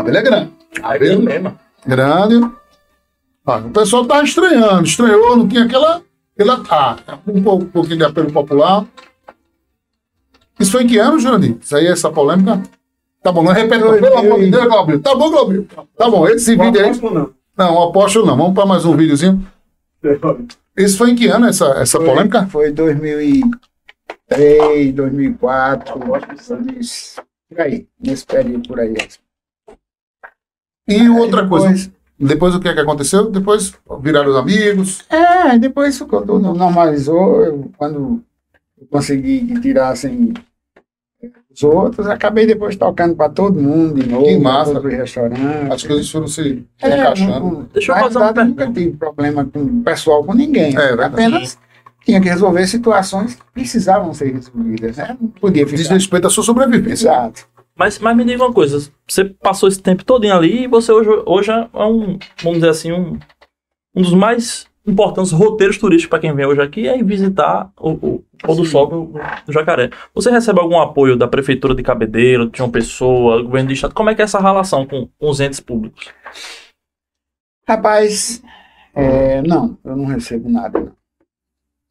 [0.00, 0.50] Cabelo é grande.
[0.82, 1.58] Ah, é grande Cabelo, mesmo.
[1.86, 2.50] Grande.
[3.46, 6.00] Ah, o pessoal tá estranhando, estranhou, não tinha aquela.
[6.34, 6.96] aquela ah,
[7.26, 8.86] um, pouco, um pouquinho de apelo popular.
[10.58, 11.58] Isso foi em que ano, Jurandir?
[11.60, 12.62] Isso aí, essa polêmica?
[13.22, 13.98] Tá bom, não repete, não.
[13.98, 14.98] Pelo amor de Deus, Glauber.
[15.00, 15.66] Tá bom, Glauber.
[15.96, 16.98] Tá bom, esse vídeo aí.
[17.00, 17.34] Não.
[17.56, 18.36] Não, apóstolo não.
[18.36, 19.46] Vamos para mais um videozinho.
[20.76, 22.46] Isso foi em que ano, essa, essa Foi- polêmica?
[22.46, 28.94] Foi 2003, 2004, por aí, nesse período por aí.
[30.92, 31.66] E outra coisa.
[31.68, 31.90] Depois-
[32.22, 33.30] Depois o que, é que aconteceu?
[33.30, 33.72] Depois
[34.02, 35.04] viraram os amigos.
[35.08, 38.22] É, depois quando tudo normalizou, eu- quando
[38.78, 40.34] eu consegui que tirassem
[41.52, 44.72] os outros, acabei depois tocando para todo mundo de novo, Que massa.
[44.74, 45.42] todos os restaurantes.
[45.70, 47.40] As coisas foram se É, encaixando.
[47.40, 48.66] não- Deixa eu na fazer uma verdade, pergunta.
[48.66, 50.76] nunca tive problema com pessoal, com ninguém.
[50.76, 51.04] É.
[51.04, 51.58] Apenas
[52.04, 54.96] tinha que resolver situações que precisavam ser resolvidas.
[54.96, 55.16] Né?
[55.20, 55.94] Não podia Diz ficar.
[55.94, 57.08] respeito à sua sobrevivência.
[57.08, 57.46] Exato.
[57.80, 61.08] Mas, mas me diga uma coisa, você passou esse tempo todinho ali e você hoje,
[61.24, 63.18] hoje é um, vamos dizer assim, um,
[63.96, 67.92] um dos mais importantes roteiros turísticos para quem vem hoje aqui é ir visitar o,
[67.92, 69.88] o pôr do sol do, do Jacaré.
[70.14, 73.94] Você recebe algum apoio da Prefeitura de Cabedelo, de uma pessoa, do governo do estado?
[73.94, 76.12] Como é que é essa relação com, com os entes públicos?
[77.66, 78.42] Rapaz,
[78.94, 80.78] é, não, eu não recebo nada.
[80.78, 80.92] Não.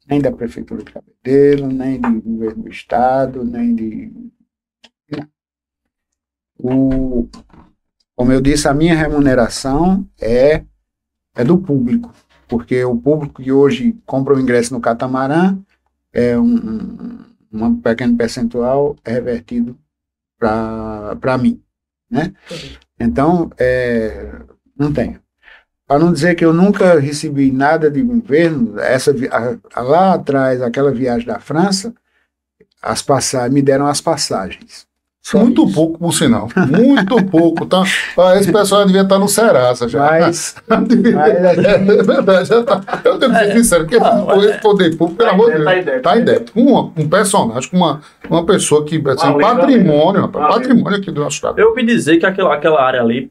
[0.08, 4.30] Nem da Prefeitura de Cabedelo, nem do governo do Estado, nem de.
[6.62, 7.28] O,
[8.16, 10.64] como eu disse, a minha remuneração é,
[11.34, 12.12] é do público,
[12.48, 15.58] porque o público que hoje compra o ingresso no catamarã
[16.12, 19.78] é um, um, um pequeno percentual é revertido
[20.38, 21.62] para mim.
[22.10, 22.32] Né?
[22.98, 24.32] Então, é,
[24.76, 25.20] não tenho.
[25.86, 29.12] Para não dizer que eu nunca recebi nada de governo, essa,
[29.74, 31.94] a- lá atrás, aquela viagem da França,
[32.82, 34.86] as passagens, me deram as passagens.
[35.22, 35.74] Só Muito isso.
[35.74, 36.48] pouco, por sinal.
[36.56, 37.82] Muito pouco, tá?
[38.18, 40.00] Ah, Esse pessoal devia estar no Serasa já.
[40.00, 40.56] Mas,
[40.88, 42.80] Devia- mas é verdade, já tá.
[43.04, 45.52] Eu tenho que ser sincero, porque Ah, mas esse poder público, pelo Tá amor de
[45.52, 46.02] em Deus, tá em débito.
[46.02, 46.52] tá em débito.
[46.52, 48.00] Com uma- um personagem, com uma,
[48.30, 51.58] uma pessoa que, assim, lenda, patrimônio, rapaz, Uma patrimônio aqui do nosso estado.
[51.58, 53.30] Eu ouvi dizer que aquela, aquela área ali,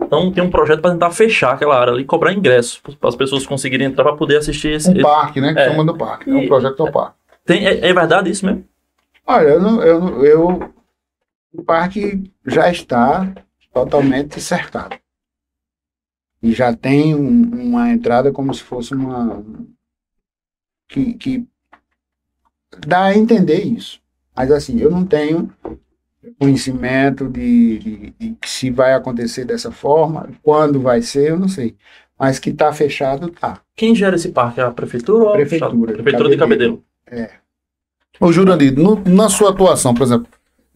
[0.00, 3.14] então tem um projeto para tentar fechar aquela área ali e cobrar ingresso, para as
[3.14, 4.88] pessoas conseguirem entrar para poder assistir esse...
[4.88, 5.52] Um esse- parque, né?
[5.52, 5.70] Que É.
[5.70, 6.30] chama do parque.
[6.30, 7.14] É um E- projeto do parque.
[7.44, 8.64] Tem, é, é verdade isso mesmo?
[9.26, 10.70] olha, eu, não- eu, eu,
[11.56, 13.32] o parque já está
[13.72, 14.96] totalmente cercado.
[16.42, 19.44] E já tem um- uma entrada como se fosse uma.
[20.88, 21.46] que, que
[22.86, 24.00] dá a entender isso.
[24.36, 25.50] Mas assim, eu não tenho
[26.38, 31.48] conhecimento de, de, de que se vai acontecer dessa forma, quando vai ser, eu não
[31.48, 31.76] sei.
[32.18, 33.60] Mas que está fechado, tá.
[33.74, 34.60] Quem gera esse parque?
[34.60, 36.02] É a prefeitura ou a Prefeitura, Estado?
[36.02, 36.84] Prefeitura de Cabedelo.
[37.04, 37.32] Cabedelo.
[38.20, 40.28] Ô, Jurandir, no- na sua atuação, por exemplo,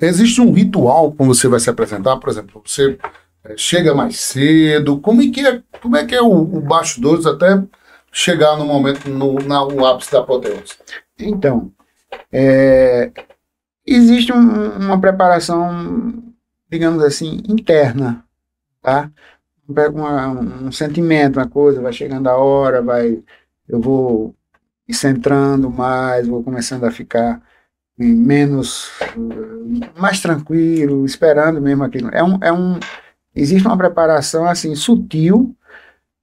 [0.09, 2.17] existe um ritual quando você vai se apresentar?
[2.19, 2.99] Por exemplo, você
[3.45, 7.27] eh, chega mais cedo, como é que é, como é, que é o, o bastidores
[7.27, 7.63] até
[8.13, 10.75] chegar no momento, no, na, no ápice da apoteose?
[11.19, 11.73] Então,
[12.33, 13.13] é,
[13.87, 16.23] existe um- uma preparação,
[16.71, 18.25] digamos assim, interna,
[18.83, 19.11] tá?
[19.75, 23.23] Pega uma- um sentimento, uma coisa, vai chegando a hora, vai,
[23.69, 24.35] eu vou
[24.89, 27.43] me centrando mais, vou começando a ficar
[28.07, 32.09] menos, eh, mais tranquilo, esperando mesmo aquilo.
[32.11, 32.79] É um, é um,
[33.35, 35.55] existe uma preparação assim sutil,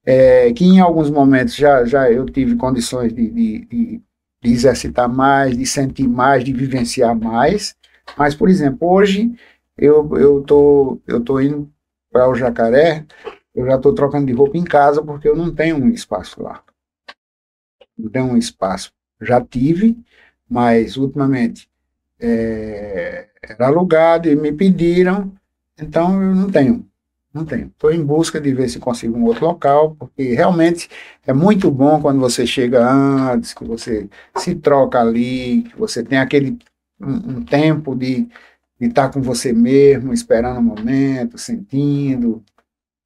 [0.06, 4.02] é, que em alguns momentos já, já eu tive condições de, de, de
[4.42, 7.76] de exercitar mais, de sentir mais, de vivenciar mais.
[8.18, 9.34] Mas, por exemplo, hoje
[9.78, 11.72] eu eu tô eu tô indo
[12.12, 13.06] para o Jacaré,
[13.54, 16.64] eu já estou trocando de roupa em casa porque eu não tenho um espaço lá.
[17.98, 18.92] Não tenho um espaço.
[19.22, 19.98] Já tive,
[20.50, 21.70] mas ultimamente
[22.20, 25.32] é, era alugado e me pediram,
[25.80, 26.86] então eu não tenho.
[27.34, 27.68] Não tenho.
[27.68, 30.90] Estou em busca de ver se consigo um outro local, porque realmente
[31.26, 36.18] é muito bom quando você chega antes, que você se troca ali, que você tem
[36.18, 36.58] aquele
[37.00, 38.28] um, um tempo de
[38.80, 42.44] estar com você mesmo, esperando o momento, sentindo,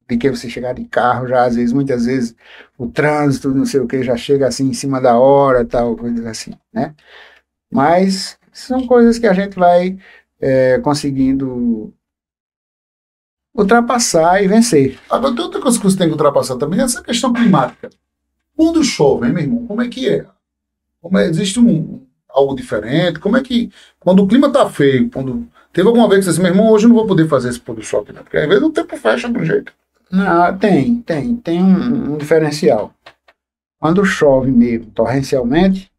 [0.09, 2.35] de que você chegar de carro já, às vezes, muitas vezes,
[2.77, 6.25] o trânsito, não sei o que, já chega assim em cima da hora, tal, coisas
[6.25, 6.93] assim, né?
[7.71, 9.97] Mas são coisas que a gente vai
[10.39, 11.93] é, conseguindo
[13.55, 14.99] ultrapassar e vencer.
[15.09, 17.89] Agora, tem outra coisa que você tem que ultrapassar também, é essa questão climática.
[18.55, 20.25] Quando chove, hein, meu irmão, como é que é?
[21.01, 21.25] Como é?
[21.25, 23.19] Existe um, algo diferente?
[23.19, 25.47] Como é que, quando o clima tá feio, quando...
[25.73, 27.59] Teve alguma vez que você disse, meu irmão, hoje eu não vou poder fazer esse
[27.59, 28.21] pôr do sol aqui, né?
[28.21, 29.73] Porque às vezes o tempo fecha do jeito.
[30.11, 32.93] Não, tem, tem, tem um, um diferencial.
[33.79, 35.90] Quando chove mesmo, torrencialmente,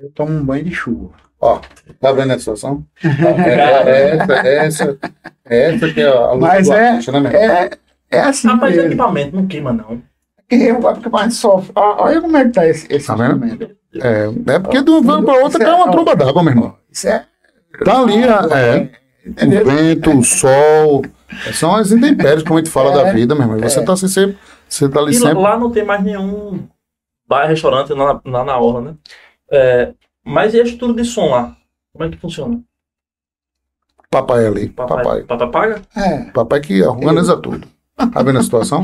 [0.00, 1.10] eu tomo um banho de chuva.
[1.40, 1.58] Ó,
[2.00, 2.84] tá vendo a situação?
[3.02, 4.98] É, é essa, essa,
[5.44, 7.30] essa que é a luta Mas do é- artista, né?
[7.34, 7.70] É,
[8.10, 8.88] É assim Rapaz, mesmo.
[8.88, 10.02] equipamento não queima, não.
[10.48, 11.70] Quem é o que mais sofre?
[11.76, 13.44] Olha como é que tá esse, esse Tá vendo?
[13.46, 13.76] instrumento.
[14.02, 16.76] É, é porque de uma para outra Isso é- uma tromba d'água, meu irmão.
[16.90, 17.24] Isso é.
[17.84, 18.90] Tá ali, é.
[19.46, 21.02] O vento, o sol.
[21.52, 23.60] São as intempéries, como a gente fala É, da vida, meu irmão.
[23.60, 23.82] Você é.
[23.84, 24.36] tá, sempre,
[24.68, 25.42] você tá ali E lá, sempre.
[25.42, 26.66] lá não tem mais nenhum
[27.28, 28.94] bar, restaurante lá, lá na orla, né?
[29.50, 29.94] É,
[30.24, 31.56] mas e a estrutura de som lá?
[31.92, 32.62] Como é que funciona?
[34.10, 34.68] Papai ali.
[34.70, 35.22] Papai, Papai.
[35.24, 35.82] papai paga?
[35.96, 36.30] É.
[36.30, 37.66] Papai que organiza tudo.
[37.96, 38.82] Tá vendo a situação?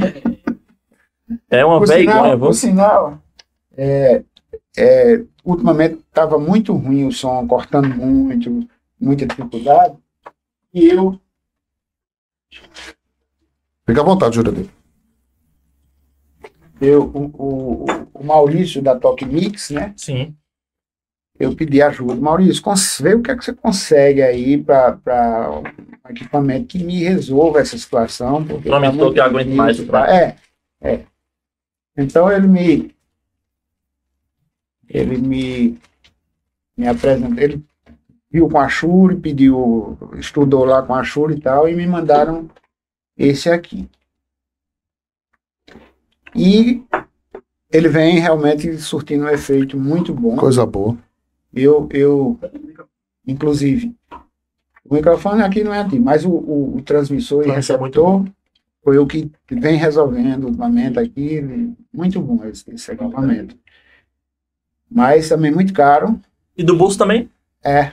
[1.51, 3.23] É uma Por vergonha, sinal, vou por sinal
[3.77, 4.25] é,
[4.77, 8.67] é, ultimamente estava muito ruim o som, cortando muito,
[8.99, 9.97] muita dificuldade.
[10.73, 11.21] E eu,
[13.87, 14.69] Fica à vontade, Jurandir.
[16.81, 19.93] eu o, o, o Maurício da Talk Mix, né?
[19.97, 20.35] Sim.
[21.39, 22.15] Eu pedi ajuda.
[22.15, 22.63] Maurício,
[23.03, 27.77] vê o que é que você consegue aí para um equipamento que me resolva essa
[27.77, 28.45] situação.
[28.45, 29.85] porque Pra tá que aguente mais, tá?
[29.85, 30.37] pra- É,
[30.81, 31.01] é.
[31.97, 32.95] Então ele me
[34.89, 35.79] ele me
[36.77, 37.65] me apresentou, ele
[38.31, 42.49] viu com a Shure, pediu, estudou lá com a Shure e tal, e me mandaram
[43.17, 43.89] esse aqui.
[46.35, 46.83] E
[47.73, 50.37] ele vem realmente surtindo um efeito muito bom.
[50.37, 50.97] Coisa boa.
[51.57, 52.39] Eu, eu,
[53.27, 53.97] inclusive,
[54.85, 58.25] o microfone aqui não é antigo, mas o, o, o transmissor e é muito receptor
[58.85, 61.43] foi o que vem resolvendo ultimamente aqui.
[61.93, 63.59] Muito bom esse, esse equipamento.
[64.89, 66.21] Mas também muito caro.
[66.57, 67.29] E do bolso também?
[67.65, 67.93] É.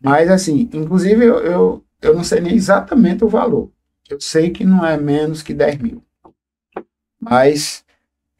[0.00, 3.70] Mas assim, inclusive eu, eu, eu não sei nem exatamente o valor.
[4.10, 6.02] Eu sei que não é menos que 10 mil.
[7.20, 7.84] Mas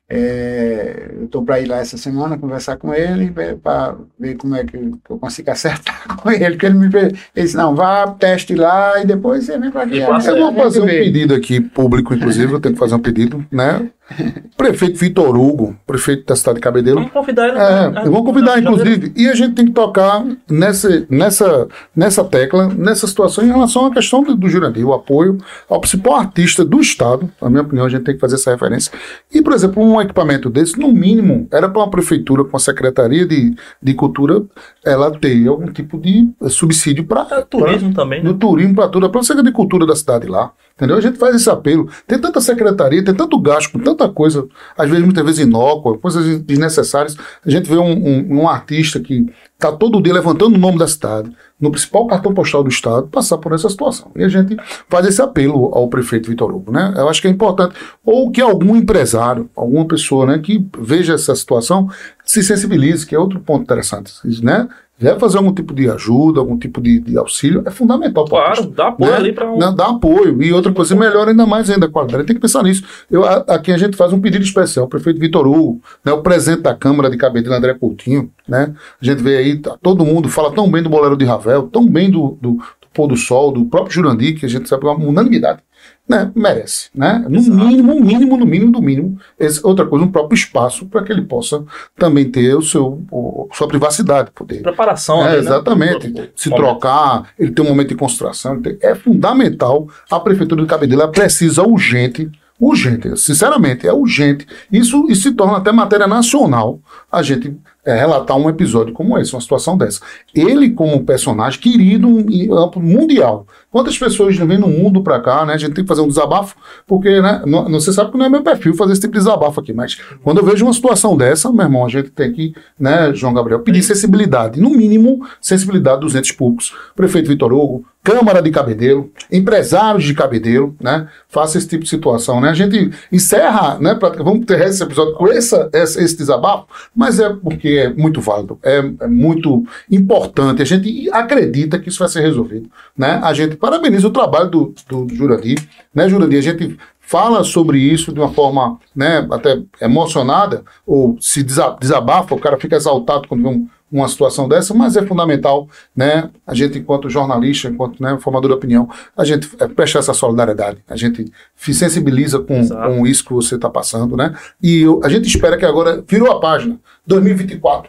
[0.09, 4.65] é, eu estou para ir lá essa semana conversar com ele para ver como é
[4.65, 6.51] que eu que consigo acertar com ele.
[6.51, 9.99] Porque ele me ele disse, não, vá, teste lá e depois você vem para aqui.
[9.99, 13.91] Eu vou fazer um pedido aqui, público, inclusive, eu tenho que fazer um pedido, né?
[14.57, 17.59] Prefeito Vitor Hugo, prefeito da cidade de Cabedelo, Vamos convidar ele.
[17.59, 22.69] É, eu vou convidar, inclusive, e a gente tem que tocar nessa, nessa, nessa tecla,
[22.69, 25.39] nessa situação em relação à questão do, do Jurandir, o apoio
[25.69, 28.93] ao principal artista do Estado, na minha opinião, a gente tem que fazer essa referência.
[29.33, 33.27] E, por exemplo, um equipamento desse, no mínimo, era para uma prefeitura com a Secretaria
[33.27, 34.43] de, de Cultura,
[34.85, 38.31] ela ter algum tipo de subsídio para É, turismo também, né?
[38.31, 40.53] no turismo para tudo, para a de cultura da cidade lá.
[40.77, 40.99] Entendeu?
[40.99, 41.89] A gente faz esse apelo.
[42.07, 44.47] Tem tanta secretaria, tem tanto gasto com tanta coisa,
[44.77, 47.17] às vezes, muitas vezes inócua, coisas desnecessárias.
[47.45, 50.87] A gente vê um, um, um artista que está todo dia levantando o nome da
[50.87, 54.11] cidade, no principal cartão postal do estado, passar por essa situação.
[54.15, 54.55] E a gente
[54.87, 56.93] faz esse apelo ao prefeito Vitor Hugo, né?
[56.95, 57.75] Eu acho que é importante.
[58.05, 61.89] Ou que algum empresário, alguma pessoa, né, que veja essa situação,
[62.23, 64.13] se sensibilize, que é outro ponto interessante,
[64.43, 64.69] né?
[64.99, 68.89] Deve fazer algum tipo de ajuda, algum tipo de, de auxílio, é fundamental Claro, dá
[68.89, 69.17] apoio né?
[69.19, 69.59] ali para um.
[69.75, 70.43] dá apoio.
[70.43, 72.25] E outra coisa, melhora ainda mais ainda a qualidade.
[72.25, 72.83] Tem que pensar nisso.
[73.11, 74.87] Eu, a- aqui a gente faz um pedido especial.
[74.87, 78.75] O prefeito Vitor Hugo, né, o presidente da Câmara de Cabedelo, André Coutinho, né?
[79.01, 81.87] A gente vê aí, tá, todo mundo fala tão bem do Bolero de Ravel, tão
[81.87, 82.63] bem do, do, do
[82.95, 85.61] Pôr do Sol, do próprio Jurandir, que a gente sabe que é uma unanimidade.
[86.09, 87.25] Né, merece, né?
[87.29, 87.57] No Exato.
[87.59, 91.23] mínimo, mínimo, no mínimo, do mínimo, esse, outra coisa, um próprio espaço para que ele
[91.23, 91.65] possa
[91.99, 95.23] também ter o seu, o, sua privacidade, poder Preparação.
[95.23, 95.39] é, ali, né?
[95.39, 96.07] exatamente.
[96.09, 98.63] Do- do- Se trocar, ele tem um momento de concentração.
[98.63, 99.89] tem- É fundamental.
[100.09, 102.31] A Prefeitura de Cabedelo precisa urgente,
[102.61, 104.47] urgente, sinceramente, é urgente.
[104.71, 106.79] Isso, isso se torna até matéria nacional
[107.11, 107.55] a gente
[107.85, 110.01] é, relatar um episódio como esse, uma situação dessa.
[110.35, 113.47] Ele, como personagem querido em âmbito mundial.
[113.71, 115.55] Quantas pessoas vêm no mundo pra cá, né?
[115.55, 116.55] A gente tem que fazer um desabafo,
[116.87, 117.43] porque, né?
[117.47, 119.99] Não- você sabe que não é meu perfil fazer esse tipo de desabafo aqui, mas
[120.23, 123.61] quando eu vejo uma situação dessa, meu irmão, a gente tem que, né, João Gabriel,
[123.61, 126.75] pedir sensibilidade, no mínimo, sensibilidade dos entes públicos.
[126.95, 131.09] Prefeito Vitor Hugo, Câmara de Cabedelo, empresários de Cabedelo, né?
[131.29, 132.51] Faça esse tipo de situação, né?
[132.51, 133.95] A gente encerra, né?
[133.97, 138.21] pra- vamos ter esse episódio com essa, essa- esse desabafo, mas é porque é muito
[138.21, 140.63] válido, é, é muito importante.
[140.63, 143.21] A gente acredita que isso vai ser resolvido, né?
[143.25, 145.59] A gente parabeniza o trabalho do, do Jurandir,
[145.95, 146.39] né, Jurandir?
[146.39, 152.35] A gente fala sobre isso de uma forma, né, até emocionada, ou se desa- desabafa,
[152.35, 156.53] o cara fica exaltado quando vê um- uma situação dessa, mas é fundamental, né, a
[156.53, 160.97] gente enquanto jornalista, enquanto né, formador de opinião, a gente é, prestar essa solidariedade, a
[160.97, 165.29] gente se sensibiliza com, com isso que você está passando, né, e eu- a gente
[165.29, 166.77] espera que agora virou a página,
[167.07, 167.89] 2024,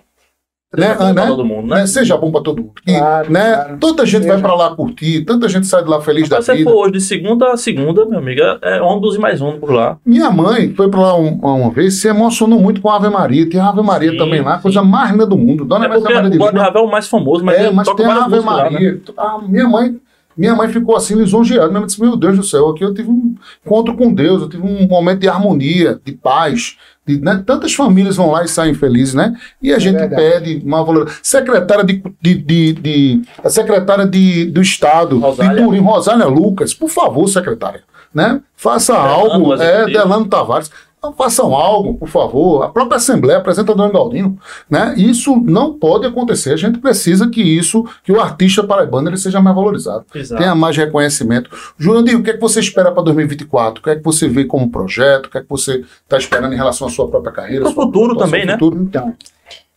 [0.76, 1.28] né, Pra né?
[1.28, 1.76] todo mundo, né?
[1.78, 2.74] né, seja bom para todo mundo.
[2.86, 3.78] Claro, né, claro.
[3.80, 4.34] Tanta gente Seja.
[4.34, 6.70] vai para lá curtir, tanta gente sai de lá feliz Mas da se vida.
[6.70, 9.98] for hoje de segunda a segunda, meu amigo, é ônibus e mais por lá.
[10.06, 13.50] Minha mãe foi para lá um- uma vez, se emocionou muito com a Ave Maria.
[13.50, 14.64] Tem a Ave Maria Sim, também lá, sim.
[14.64, 15.64] coisa mais linda do mundo.
[15.64, 16.38] Dona É Maria Maria de.
[16.38, 18.70] Ravel é o mais famoso, mas é, mas tem a Ave músicas lá, né?
[18.72, 19.02] Maria.
[19.18, 19.96] A minha mãe
[20.38, 21.68] Minha mãe ficou assim lisonjeada.
[21.70, 23.34] Minha mãe disse: Meu Deus do céu, aqui eu tive um
[23.66, 26.78] encontro com Deus, eu tive um momento de harmonia, de paz.
[27.08, 27.42] De- né?
[27.46, 29.34] Tantas famílias vão lá e saem felizes, né?
[29.62, 30.16] E a gente verdade.
[30.22, 31.10] pede uma valor.
[31.24, 35.56] Secretária de, de, de, de- a secretária de, do Estado Rosália.
[35.62, 37.82] de Turim, Rosália Lucas, por favor, secretária,
[38.14, 38.42] né?
[38.56, 39.86] Faça Delano, algo, é.
[39.86, 40.70] Delano Tavares.
[40.98, 42.64] Então, façam algo, por favor.
[42.64, 44.38] A própria Assembleia, apresentador Galdino,
[44.68, 44.96] né?
[44.98, 46.54] Isso não pode acontecer.
[46.54, 50.42] A gente precisa que isso, que o artista paraibano ele seja mais valorizado, Exato.
[50.42, 51.52] tenha mais reconhecimento.
[51.78, 53.80] Jurandir, o que é que você espera para 2024?
[53.80, 55.28] O que é que você vê como projeto?
[55.28, 57.66] O que é que você está esperando em relação à sua própria carreira?
[57.66, 58.54] Pro sua- futuro seu também, né?
[58.54, 58.82] futuro?
[58.82, 59.14] Então,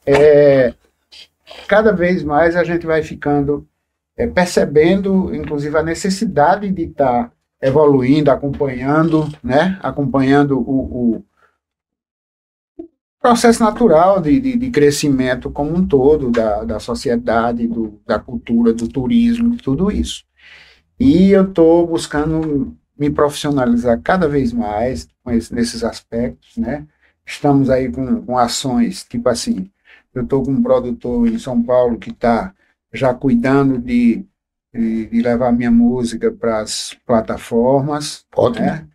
[0.06, 0.72] é,
[1.68, 3.66] cada vez mais a gente vai ficando
[4.16, 7.30] é, percebendo, inclusive, a necessidade de estar
[7.62, 9.78] evoluindo, acompanhando, né?
[9.82, 11.24] Acompanhando o, o
[13.20, 18.72] processo natural de, de, de crescimento como um todo da, da sociedade, do, da cultura,
[18.72, 20.24] do turismo, de tudo isso.
[21.00, 26.86] E eu estou buscando me profissionalizar cada vez mais esse- nesses aspectos, né?
[27.26, 29.70] Estamos aí com, com ações, tipo assim,
[30.14, 32.54] eu estou com um produtor em São Paulo que está
[32.92, 34.26] já cuidando de,
[34.72, 38.66] de, de levar minha música para as plataformas, Ótimo.
[38.66, 38.86] né?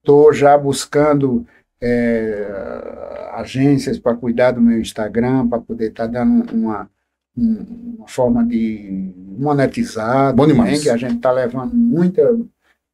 [0.00, 1.46] Estou já buscando
[1.80, 6.88] é, agências para cuidar do meu Instagram, para poder estar dando uma,
[7.36, 10.82] um- uma forma de monetizar, Bom também, demais.
[10.82, 12.22] que a gente está levando muita.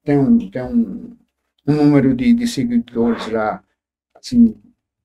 [0.04, 1.16] Tem um, tem um,
[1.66, 3.62] um número de, de seguidores já
[4.16, 4.56] assim,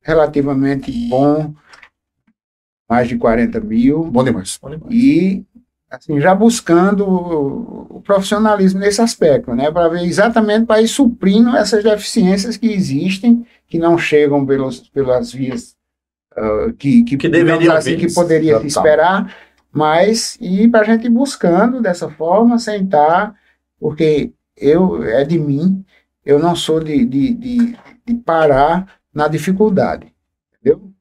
[0.02, 1.54] relativamente bom,
[2.90, 4.58] mais de 40 mil Bom demais.
[4.62, 4.94] Bom demais.
[4.94, 5.46] e
[5.90, 11.84] assim já buscando o, profissionalismo nesse aspecto, né, para ver exatamente para ir suprindo essas
[11.84, 15.76] deficiências que existem, que não chegam pelos, pelas vias
[16.36, 19.36] ah, que, que, Que deveriam assim, que poderia se esperar,
[19.72, 23.36] mas e para a gente ir buscando dessa forma, sentar,
[23.80, 25.84] porque eu é de mim,
[26.26, 30.14] eu não sou de, de, de, de parar na dificuldade.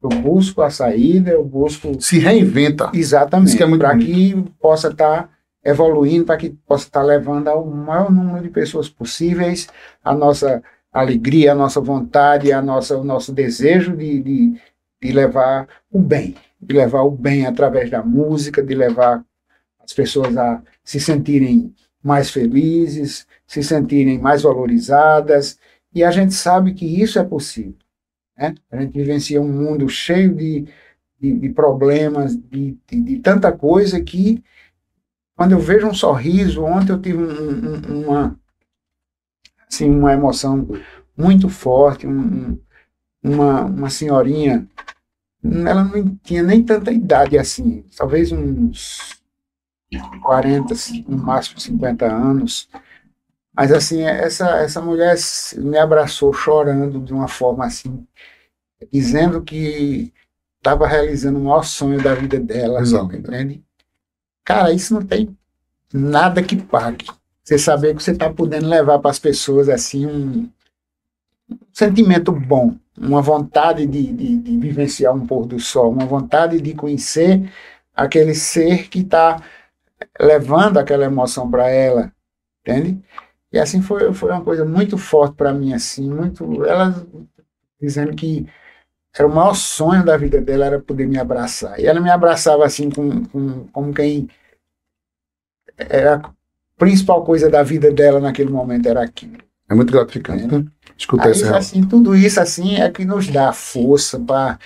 [0.01, 2.91] Eu busco a saída, eu busco Se reinventa.
[2.93, 3.49] Exatamente.
[3.49, 5.29] Isso que é muito para que possa estar
[5.63, 9.67] evoluindo, para que possa estar levando ao maior número de pessoas possíveis
[10.03, 14.61] a nossa alegria, a nossa vontade, a nossa, o nosso desejo de, de,
[15.01, 19.23] de levar o bem, de levar o bem através da música, de levar
[19.83, 21.73] as pessoas a se sentirem
[22.03, 25.59] mais felizes, se sentirem mais valorizadas,
[25.93, 27.75] e a gente sabe que isso é possível.
[28.37, 28.55] Né?
[28.71, 30.65] A gente vivencia um mundo cheio de,
[31.19, 34.43] de, de problemas, de, de, de tanta coisa que,
[35.35, 38.39] quando eu vejo um sorriso, ontem eu tive um- um- uma,
[39.67, 40.67] assim, uma emoção
[41.17, 42.11] muito forte, um-
[42.53, 42.59] um-
[43.23, 44.67] uma, uma senhorinha,
[45.43, 49.21] ela não tinha nem tanta idade assim, talvez uns
[50.21, 50.73] 40,
[51.07, 52.69] no máximo 50 anos,
[53.57, 55.15] mas assim, essa, essa mulher
[55.55, 58.05] me abraçou chorando de uma forma assim,
[58.93, 60.13] dizendo que
[60.57, 63.15] estava realizando o maior sonho da vida dela, Exato.
[63.15, 63.63] entende?
[64.45, 65.35] Cara, isso não tem
[65.91, 67.07] nada que pague.
[67.43, 70.47] Você saber que você está podendo levar para as pessoas assim um,
[71.49, 76.61] um sentimento bom, uma vontade de, de, de vivenciar um pôr do sol, uma vontade
[76.61, 77.51] de conhecer
[77.95, 79.41] aquele ser que está
[80.19, 82.11] levando aquela emoção para ela,
[82.61, 83.01] entende?
[83.51, 86.65] E assim foi, foi uma coisa muito forte para mim, assim, muito.
[86.65, 87.05] Ela
[87.81, 88.47] dizendo que
[89.17, 91.79] era o maior sonho da vida dela era poder me abraçar.
[91.79, 94.29] E ela me abraçava assim, com, com, como quem.
[95.77, 96.31] Era a
[96.77, 99.37] principal coisa da vida dela naquele momento era aquilo.
[99.69, 100.45] É muito gratificante.
[100.47, 100.65] né?
[100.97, 104.57] Escutar esse assim, tudo isso assim é que nos dá força para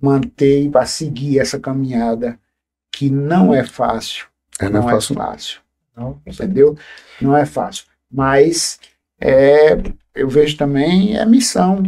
[0.00, 2.38] manter e para seguir essa caminhada
[2.92, 4.26] que não é fácil.
[4.58, 5.14] É, não é fácil.
[5.14, 5.60] fácil
[5.96, 6.76] Não, entendeu?
[7.20, 7.84] Não é fácil.
[8.10, 8.78] Mas
[9.20, 9.78] é,
[10.14, 11.82] eu vejo também é missão.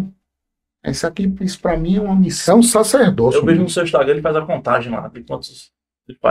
[0.84, 2.58] Isso aqui, isso para mim é uma É missão.
[2.58, 3.38] um sacerdócio.
[3.40, 5.70] Eu vejo no seu Instagram, ele faz a contagem lá de quantos.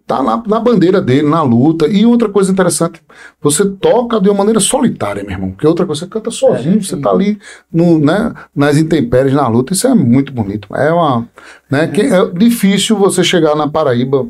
[0.07, 1.87] tá na, na bandeira dele, na luta.
[1.87, 3.03] E outra coisa interessante,
[3.43, 5.51] você toca de uma maneira solitária, meu irmão.
[5.51, 7.39] Porque outra coisa, você canta sozinho, É, você tá ali
[7.71, 9.75] no, né, nas intempéries, na luta.
[9.75, 10.75] Isso é muito bonito.
[10.75, 11.29] É uma.
[11.71, 14.27] Né, que é difícil você chegar na Paraíba,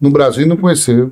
[0.00, 1.08] no Brasil, e não conhecer.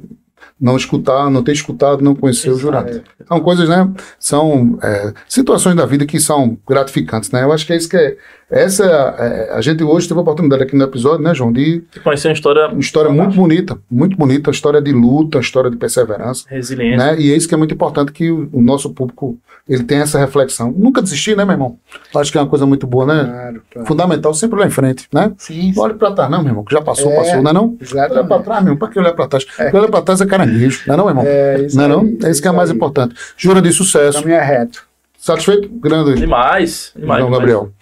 [0.58, 2.60] Não escutar, não ter escutado, não conhecer o Exato.
[2.62, 3.02] jurado.
[3.28, 3.92] São coisas, né?
[4.18, 7.42] São é, situações da vida que são gratificantes, né?
[7.42, 8.16] Eu acho que é isso que é.
[8.50, 8.84] Essa
[9.18, 12.34] é, a gente hoje teve a oportunidade aqui no episódio, né, João, de Conhecer uma
[12.34, 16.96] história uma história muito bonita, muito bonita, história de luta, história de perseverança, resiliente.
[16.96, 17.16] né?
[17.18, 19.36] E é isso que é muito importante que o, o nosso público
[19.68, 20.70] ele tenha essa reflexão.
[20.70, 21.76] Nunca desistir, né, meu irmão?
[22.14, 23.24] Acho que é uma coisa muito boa, né?
[23.24, 23.88] Claro, claro.
[23.88, 25.32] Fundamental sempre lá em frente, né?
[25.38, 27.16] Sim, Não olhe pra trás, não, meu irmão, que já passou, É.
[27.16, 27.64] passou, não é não?
[27.64, 28.44] Olha pra exatamente.
[28.44, 29.44] trás, meu irmão, pra que olhar pra trás?
[29.44, 31.24] Porque olhar pra trás é caranguejo, não é não, meu irmão?
[31.26, 32.16] É isso não é não?
[32.22, 32.76] É isso que é mais aí.
[32.76, 33.16] importante.
[33.36, 34.20] Jura de sucesso.
[34.20, 34.86] caminho é reto.
[35.18, 35.68] Satisfeito?
[35.68, 36.14] Grande.
[36.14, 36.92] Demais.
[36.94, 37.32] demais João demais.
[37.32, 37.72] Gabriel.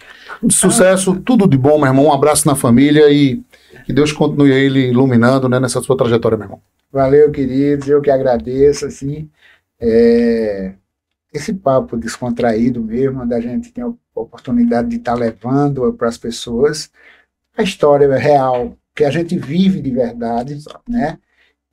[0.49, 2.05] Sucesso, tudo de bom, meu irmão.
[2.05, 3.41] Um abraço na família e
[3.85, 6.61] que Deus continue lhe iluminando né, nessa sua trajetória, meu irmão.
[6.91, 7.87] Valeu, queridos.
[7.87, 9.29] Eu que agradeço, assim,
[9.79, 10.73] é,
[11.33, 16.89] esse papo descontraído mesmo, da gente ter a oportunidade de estar levando para as pessoas
[17.57, 20.57] a história real que a gente vive de verdade,
[20.87, 21.19] né?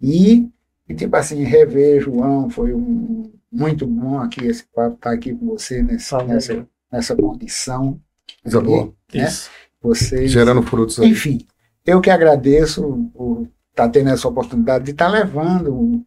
[0.00, 0.48] E,
[0.88, 5.46] e tipo assim, rever João, foi um, muito bom aqui esse papo, estar aqui com
[5.46, 8.00] você nesse, nessa, nessa condição.
[8.42, 8.94] Coisa aqui, boa.
[9.14, 9.26] né?
[9.26, 9.50] Isso.
[9.80, 11.08] Vocês Gerando frutos aí.
[11.08, 11.46] enfim,
[11.84, 16.04] eu que agradeço por estar tendo essa oportunidade de estar levando,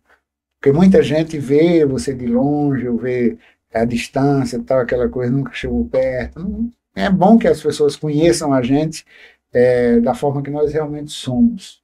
[0.59, 3.37] porque muita gente vê você de longe, ou vê
[3.73, 6.71] a distância, tal, aquela coisa, nunca chegou perto.
[6.95, 9.05] É bom que as pessoas conheçam a gente
[9.51, 11.83] é, da forma que nós realmente somos.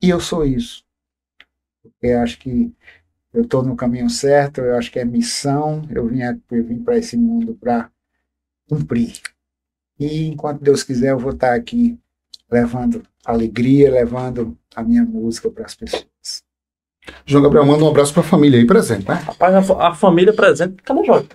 [0.00, 0.84] E eu sou isso.
[1.82, 2.72] Porque acho que
[3.32, 6.96] eu estou no caminho certo, eu acho que é missão, eu vim, eu vim para
[6.96, 7.90] esse mundo para
[8.68, 9.20] cumprir.
[9.98, 11.98] E enquanto Deus quiser, eu vou estar aqui
[12.50, 16.06] levando alegria, levando a minha música para as pessoas.
[17.24, 19.14] João Gabriel, manda um abraço pra família aí presente, né?
[19.14, 20.76] Rapaz, a, a família presente.
[20.82, 21.28] Cadê Jorge?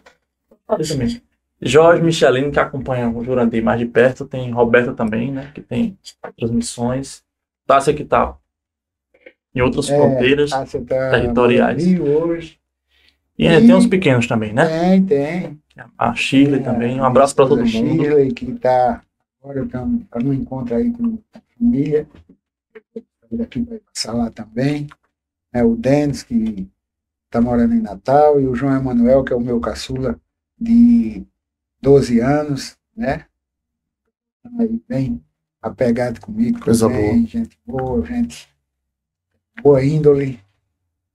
[0.68, 1.22] Ali também.
[1.62, 4.26] Jorge Michelin, que acompanha o Jurandir mais de perto.
[4.26, 5.52] Tem Roberta também, né?
[5.54, 5.98] Que tem
[6.38, 7.24] transmissões.
[7.66, 8.38] Tássia que tá
[9.56, 10.52] em outras É, fronteiras.
[10.52, 11.84] Ah, você tá territoriais.
[11.86, 12.60] Rio hoje.
[13.38, 14.66] E ainda tem uns pequenos também, né?
[14.68, 15.64] Tem, tem.
[15.98, 17.00] A Shirley É, também.
[17.00, 17.70] Um abraço pra todo a mundo.
[17.70, 19.02] Shirley, que está
[19.42, 22.08] agora tá no encontro aí com a família.
[23.32, 24.88] Daqui vai passar lá também.
[25.52, 26.70] É, o Denis, que
[27.26, 30.20] está morando em Natal, e o João Emanuel, que é o meu caçula
[30.60, 31.26] de
[31.82, 33.26] 12 anos, né?
[34.60, 35.24] Aí bem
[35.62, 38.48] apegado comigo, Coisa também, gente boa, gente
[39.64, 40.40] boa índole,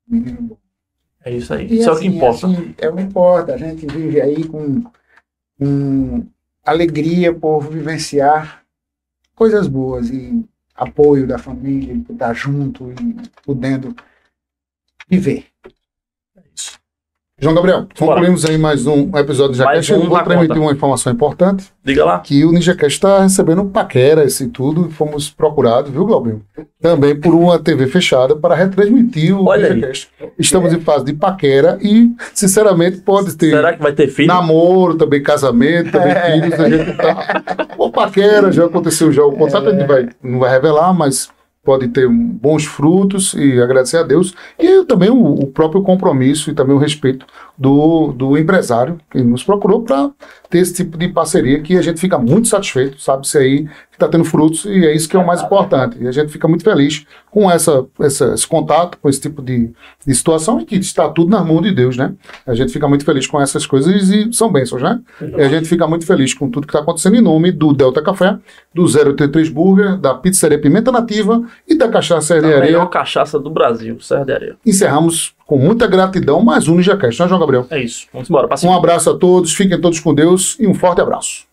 [0.06, 0.67] menino bom.
[1.28, 1.66] É isso aí.
[1.66, 2.46] E Isso é o que assim, importa.
[2.46, 3.54] assim, é o que importa.
[3.54, 4.82] A gente vive aí com,
[5.58, 6.26] com
[6.64, 8.64] alegria por vivenciar
[9.34, 10.42] coisas boas e
[10.74, 13.94] apoio da família, estar junto e podendo
[15.06, 15.44] viver.
[17.40, 17.44] É.
[17.44, 19.92] João Gabriel, concluímos aí mais um episódio do Mais Jacast.
[19.94, 22.18] um Eu vou transmitir uma informação importante, Diga lá.
[22.18, 26.38] que o NinjaCast está recebendo paqueras e tudo, e fomos procurados, viu, Glauber?
[26.80, 29.74] Também por uma TV fechada para retransmitir o Olha aí.
[29.74, 30.08] NinjaCast.
[30.36, 34.26] Estamos em fase de paquera e, sinceramente, pode ter Será que vai ter filho?
[34.28, 36.32] namoro, também casamento, também É.
[36.40, 37.42] filhos, a gente tá...
[37.78, 41.28] O paquera, já aconteceu já o contrato, a gente vai, não vai revelar, mas
[41.68, 44.34] pode ter bons frutos e agradecer a Deus.
[44.58, 47.26] E também o, o próprio compromisso e também o respeito
[47.58, 50.10] do, do empresário que nos procurou para
[50.48, 54.06] ter esse tipo de parceria que a gente fica muito satisfeito, sabe-se aí que está
[54.08, 55.98] tendo frutos e é isso que é o mais importante.
[56.00, 59.70] E a gente fica muito feliz com essa, essa- esse contato, com esse tipo de,
[60.06, 62.14] de situação e que está tudo nas mãos de Deus, né?
[62.46, 65.00] A gente fica muito feliz com essas coisas e são bênçãos, né?
[65.20, 68.00] E a gente fica muito feliz com tudo que está acontecendo em nome do Delta
[68.00, 68.38] Café,
[68.72, 72.86] do 083 Burger, da Pizzaria Pimenta Nativa e da Cachaça A de melhor Areia.
[72.86, 74.56] cachaça do Brasil, Serra de Areia.
[74.64, 77.66] Encerramos com muita gratidão, mais um NinjaCast, não é, João Gabriel?
[77.70, 78.06] É isso.
[78.12, 78.46] Vamos embora.
[78.62, 81.47] Um abraço a todos, fiquem todos com Deus e um forte abraço.